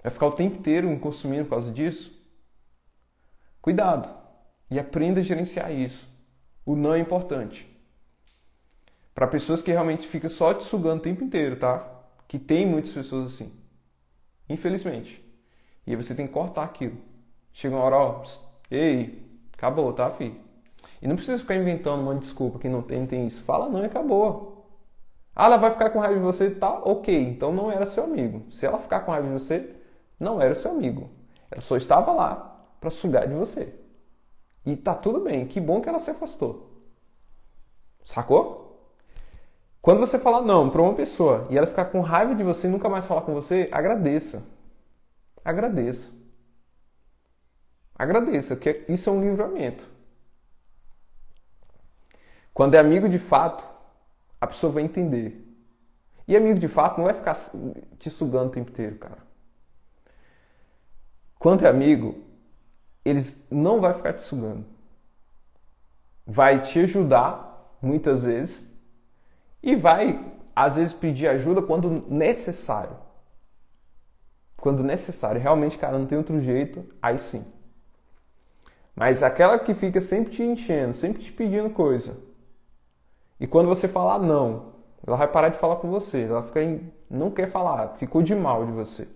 [0.03, 2.13] Vai ficar o tempo inteiro consumindo por causa disso?
[3.61, 4.09] Cuidado.
[4.71, 6.12] E aprenda a gerenciar isso.
[6.65, 7.69] O não é importante.
[9.15, 11.87] Para pessoas que realmente ficam só te sugando o tempo inteiro, tá?
[12.27, 13.53] Que tem muitas pessoas assim.
[14.49, 15.23] Infelizmente.
[15.87, 16.97] E aí você tem que cortar aquilo.
[17.53, 18.23] Chega uma hora, ó,
[18.71, 20.37] ei, acabou, tá, filho?
[21.01, 23.43] E não precisa ficar inventando uma desculpa que não tem, não tem isso.
[23.43, 24.53] Fala não e acabou.
[25.35, 26.81] Ah, ela vai ficar com raiva de você, tá?
[26.85, 28.45] Ok, então não era seu amigo.
[28.51, 29.75] Se ela ficar com raiva de você,
[30.19, 31.11] não era seu amigo.
[31.51, 33.75] Ela só estava lá para sugar de você.
[34.65, 36.71] E tá tudo bem, que bom que ela se afastou.
[38.05, 38.63] Sacou?
[39.81, 42.71] Quando você falar não para uma pessoa e ela ficar com raiva de você e
[42.71, 44.45] nunca mais falar com você, agradeça.
[45.45, 46.13] Agradeça.
[47.95, 49.89] Agradeça, que isso é um livramento.
[52.55, 53.67] Quando é amigo de fato,
[54.41, 55.49] a pessoa vai entender.
[56.29, 57.37] E amigo de fato não vai ficar
[57.99, 59.19] te sugando o tempo inteiro, cara.
[61.39, 62.23] Quanto é amigo,
[63.05, 64.65] eles não vai ficar te sugando.
[66.27, 68.67] Vai te ajudar muitas vezes
[69.63, 72.97] e vai às vezes pedir ajuda quando necessário.
[74.57, 77.45] Quando necessário, realmente, cara, não tem outro jeito, aí sim.
[78.95, 82.17] Mas aquela que fica sempre te enchendo, sempre te pedindo coisa.
[83.41, 84.75] E quando você falar não,
[85.05, 86.23] ela vai parar de falar com você.
[86.23, 89.09] Ela fica em, não quer falar, ficou de mal de você.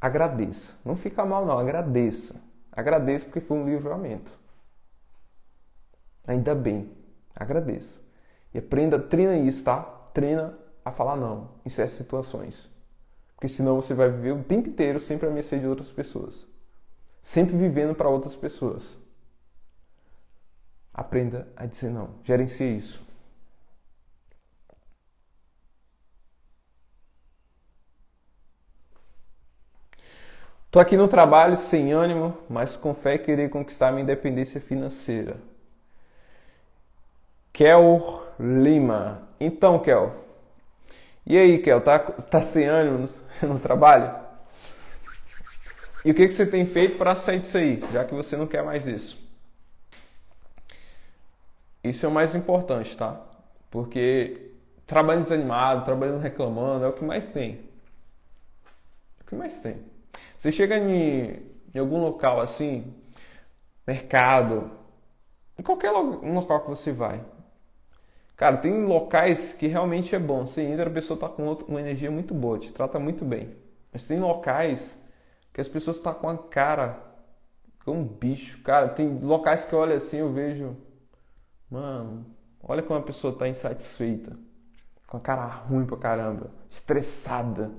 [0.00, 0.76] Agradeça.
[0.84, 2.40] Não fica mal não, agradeça.
[2.78, 4.38] Agradeça porque foi um livramento.
[6.26, 6.90] Ainda bem.
[7.34, 8.00] Agradeça.
[8.52, 9.82] E aprenda, treina isso, tá?
[10.14, 12.70] Treina a falar não em certas situações.
[13.34, 16.48] Porque senão você vai viver o tempo inteiro sempre a mercê de outras pessoas
[17.20, 18.98] sempre vivendo para outras pessoas.
[20.92, 22.14] Aprenda a dizer não.
[22.24, 23.00] Gerencie isso.
[30.70, 35.36] Tô aqui no trabalho sem ânimo, mas com fé querer conquistar minha independência financeira.
[37.52, 39.22] Kel Lima.
[39.40, 40.14] Então, Kel.
[41.26, 43.06] E aí, Kel, tá, tá sem ânimo
[43.42, 44.14] no, no trabalho?
[46.04, 48.46] E o que, que você tem feito para sair disso aí, já que você não
[48.46, 49.18] quer mais isso?
[51.82, 53.20] Isso é o mais importante, tá?
[53.70, 54.52] Porque
[54.86, 57.60] trabalhando desanimado, trabalhando reclamando, é o que mais tem.
[59.18, 59.97] É o que mais tem.
[60.38, 61.42] Você chega em,
[61.74, 62.94] em algum local assim,
[63.86, 64.70] mercado,
[65.58, 67.20] em qualquer local que você vai.
[68.36, 70.46] Cara, tem locais que realmente é bom.
[70.46, 73.56] Você entra, a pessoa tá com uma energia muito boa, te trata muito bem.
[73.92, 74.96] Mas tem locais
[75.52, 77.02] que as pessoas estão tá com a cara
[77.84, 78.62] como um bicho.
[78.62, 80.76] Cara, tem locais que eu olho assim eu vejo,
[81.68, 82.26] mano,
[82.62, 84.38] olha como a pessoa está insatisfeita,
[85.08, 87.72] com a cara ruim pra caramba, estressada.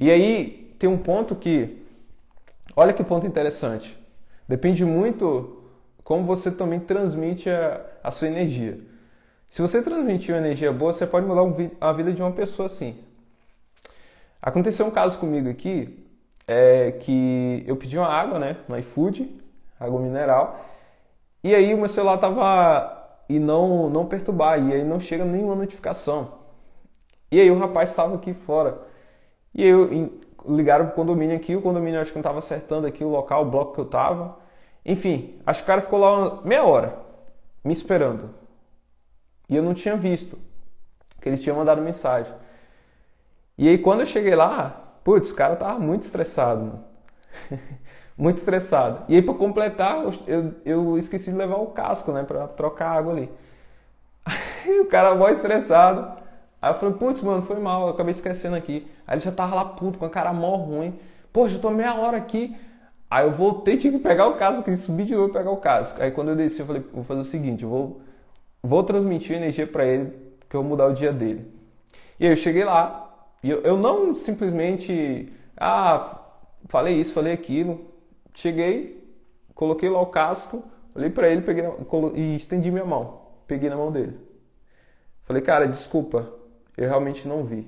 [0.00, 1.84] E aí tem um ponto que,
[2.74, 3.98] olha que ponto interessante.
[4.48, 5.62] Depende muito
[6.02, 8.80] como você também transmite a, a sua energia.
[9.46, 11.42] Se você transmitir uma energia boa, você pode mudar
[11.78, 12.96] a vida de uma pessoa assim.
[14.40, 16.02] Aconteceu um caso comigo aqui,
[16.48, 19.30] é que eu pedi uma água, né, no iFood,
[19.78, 20.64] água mineral,
[21.44, 25.54] e aí o meu celular tava e não não perturbar, e aí não chega nenhuma
[25.54, 26.38] notificação.
[27.30, 28.89] E aí o rapaz estava aqui fora.
[29.54, 33.08] E eu ligaram pro condomínio aqui, o condomínio acho que não estava acertando aqui o
[33.08, 34.36] local, o bloco que eu tava.
[34.84, 36.96] Enfim, acho que o cara ficou lá meia hora
[37.64, 38.30] me esperando.
[39.48, 40.38] E eu não tinha visto
[41.20, 42.32] que ele tinha mandado mensagem.
[43.58, 46.84] E aí quando eu cheguei lá, putz, o cara tava muito estressado, mano.
[48.16, 49.04] muito estressado.
[49.08, 53.12] E aí para completar, eu, eu esqueci de levar o casco, né, para trocar água
[53.12, 53.30] ali.
[54.82, 56.19] O cara mó estressado.
[56.60, 58.86] Aí eu falei, putz, mano, foi mal, eu acabei esquecendo aqui.
[59.06, 60.98] Aí ele já tava lá puto, com a cara mó ruim.
[61.32, 62.56] Poxa, eu tô meia hora aqui.
[63.10, 65.56] Aí eu voltei, tive que pegar o casco, que subir de novo e pegar o
[65.56, 66.00] casco.
[66.02, 68.00] Aí quando eu desci, eu falei, vou fazer o seguinte, eu vou,
[68.62, 70.12] vou transmitir energia para ele,
[70.48, 71.50] que eu vou mudar o dia dele.
[72.20, 73.10] E aí eu cheguei lá,
[73.42, 76.20] e eu, eu não simplesmente, ah,
[76.68, 77.90] falei isso, falei aquilo.
[78.34, 79.12] Cheguei,
[79.54, 80.62] coloquei lá o casco,
[80.94, 81.64] olhei para ele peguei
[82.14, 83.22] e estendi minha mão.
[83.46, 84.16] Peguei na mão dele.
[85.24, 86.32] Falei, cara, desculpa,
[86.76, 87.66] eu realmente não vi.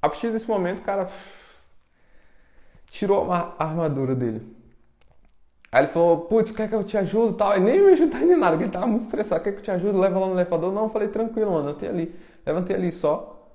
[0.00, 1.08] A partir desse momento, o cara
[2.86, 4.56] tirou a armadura dele.
[5.72, 7.54] Aí ele falou, putz, quer que eu te ajude tal?
[7.54, 9.44] Ele nem me ajudou nem nada, porque ele tava muito estressado.
[9.44, 9.96] Quer que eu te ajude?
[9.96, 10.72] Leva lá no elevador?
[10.72, 12.14] Não, eu falei, tranquilo, mano, tenho ali.
[12.44, 13.52] Levantei ali só.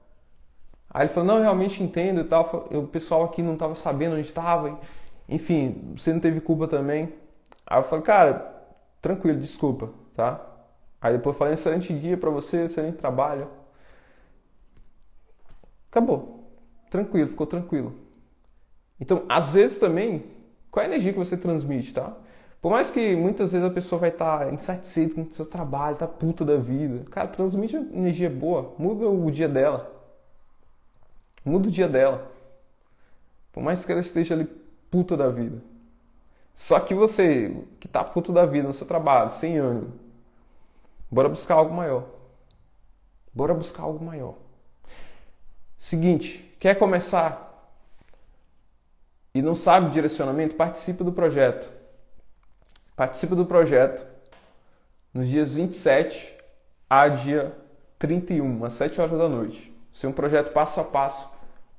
[0.89, 2.69] Aí ele falou, não, realmente entendo e tal.
[2.71, 4.80] O pessoal aqui não estava sabendo onde estava.
[5.28, 7.13] Enfim, você não teve culpa também.
[7.67, 8.55] Aí eu falei, cara,
[9.01, 10.39] tranquilo, desculpa, tá?
[11.01, 13.49] Aí depois eu falei, excelente dia para você, excelente trabalho.
[15.95, 16.43] Acabou.
[16.89, 17.95] Tranquilo, ficou tranquilo.
[18.99, 20.25] Então, às vezes também,
[20.69, 22.13] qual é a energia que você transmite, tá?
[22.61, 25.95] Por mais que muitas vezes a pessoa vai estar tá insatisfeita com o seu trabalho,
[25.95, 27.09] tá puta da vida.
[27.09, 29.89] Cara, transmite energia boa, muda o dia dela.
[31.45, 32.29] Muda o dia dela.
[33.53, 34.43] Por mais que ela esteja ali
[34.91, 35.61] puta da vida.
[36.53, 39.93] Só que você, que tá puto da vida no seu trabalho, sem ânimo,
[41.09, 42.03] bora buscar algo maior.
[43.33, 44.44] Bora buscar algo maior.
[45.86, 47.71] Seguinte, quer começar
[49.36, 51.71] e não sabe direcionamento, participe do projeto.
[52.95, 54.03] Participe do projeto
[55.13, 56.38] nos dias 27
[56.89, 57.55] a dia
[57.99, 59.71] 31, às 7 horas da noite.
[59.93, 61.29] Ser um projeto passo a passo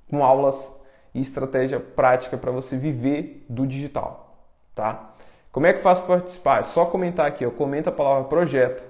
[0.09, 0.73] com aulas
[1.13, 4.39] e estratégia prática para você viver do digital,
[4.73, 5.17] tá?
[5.51, 6.61] Como é que faz para participar?
[6.61, 8.85] É só comentar aqui, ó, comenta a palavra projeto.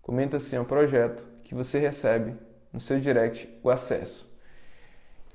[0.00, 4.28] Comenta assim, ó, projeto, que você recebe no seu direct o acesso.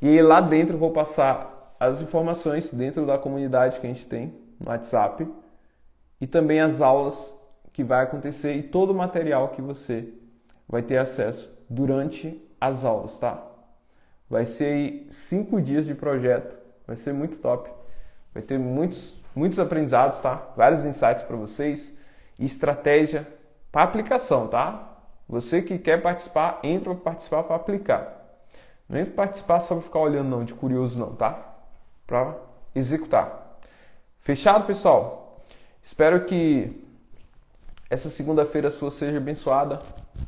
[0.02, 4.70] E lá dentro vou passar as informações dentro da comunidade que a gente tem no
[4.70, 5.28] WhatsApp
[6.20, 7.34] e também as aulas
[7.74, 10.08] que vai acontecer e todo o material que você
[10.68, 13.46] vai ter acesso durante as aulas, tá?
[14.30, 16.58] Vai ser aí cinco dias de projeto,
[16.88, 17.70] vai ser muito top,
[18.34, 20.48] vai ter muitos, muitos aprendizados, tá?
[20.56, 21.94] Vários insights para vocês
[22.40, 23.28] e estratégia
[23.72, 24.95] para aplicação, tá?
[25.28, 28.26] Você que quer participar, entra para participar para aplicar.
[28.88, 31.56] Não entra para participar só para ficar olhando não, de curioso não, tá?
[32.06, 32.38] Para
[32.76, 33.58] executar.
[34.20, 35.40] Fechado, pessoal?
[35.82, 36.84] Espero que
[37.90, 39.80] essa segunda-feira sua seja abençoada.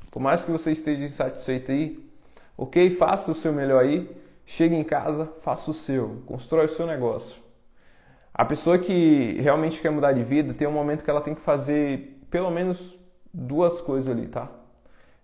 [0.09, 2.03] Por mais que você esteja insatisfeito aí,
[2.57, 2.89] ok?
[2.91, 4.09] Faça o seu melhor aí.
[4.45, 6.23] Chegue em casa, faça o seu.
[6.25, 7.41] Constrói o seu negócio.
[8.33, 11.41] A pessoa que realmente quer mudar de vida tem um momento que ela tem que
[11.41, 12.97] fazer pelo menos
[13.33, 14.47] duas coisas ali, tá?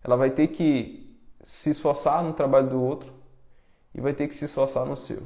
[0.04, 3.14] Ela vai ter que se esforçar no trabalho do outro
[3.94, 5.24] e vai ter que se esforçar no seu.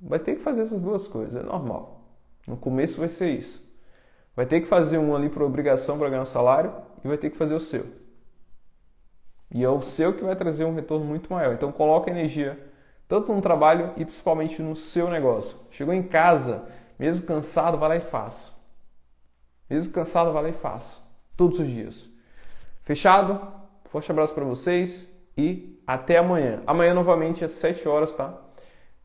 [0.00, 2.02] Vai ter que fazer essas duas coisas, é normal.
[2.46, 3.64] No começo vai ser isso.
[4.34, 7.30] Vai ter que fazer um ali por obrigação para ganhar um salário e vai ter
[7.30, 7.86] que fazer o seu.
[9.50, 11.54] E é o seu que vai trazer um retorno muito maior.
[11.54, 12.58] Então coloque energia
[13.08, 15.56] tanto no trabalho e principalmente no seu negócio.
[15.70, 16.64] Chegou em casa,
[16.98, 18.52] mesmo cansado, vai lá e faça.
[19.70, 21.00] Mesmo cansado, vai lá e faça.
[21.36, 22.08] Todos os dias.
[22.82, 23.55] Fechado?
[23.88, 26.62] Forte abraço para vocês e até amanhã.
[26.66, 28.34] Amanhã novamente às 7 horas, tá?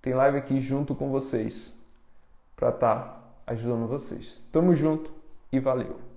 [0.02, 1.74] Tem live aqui junto com vocês
[2.56, 4.44] para estar tá ajudando vocês.
[4.52, 5.12] Tamo junto
[5.52, 6.11] e valeu!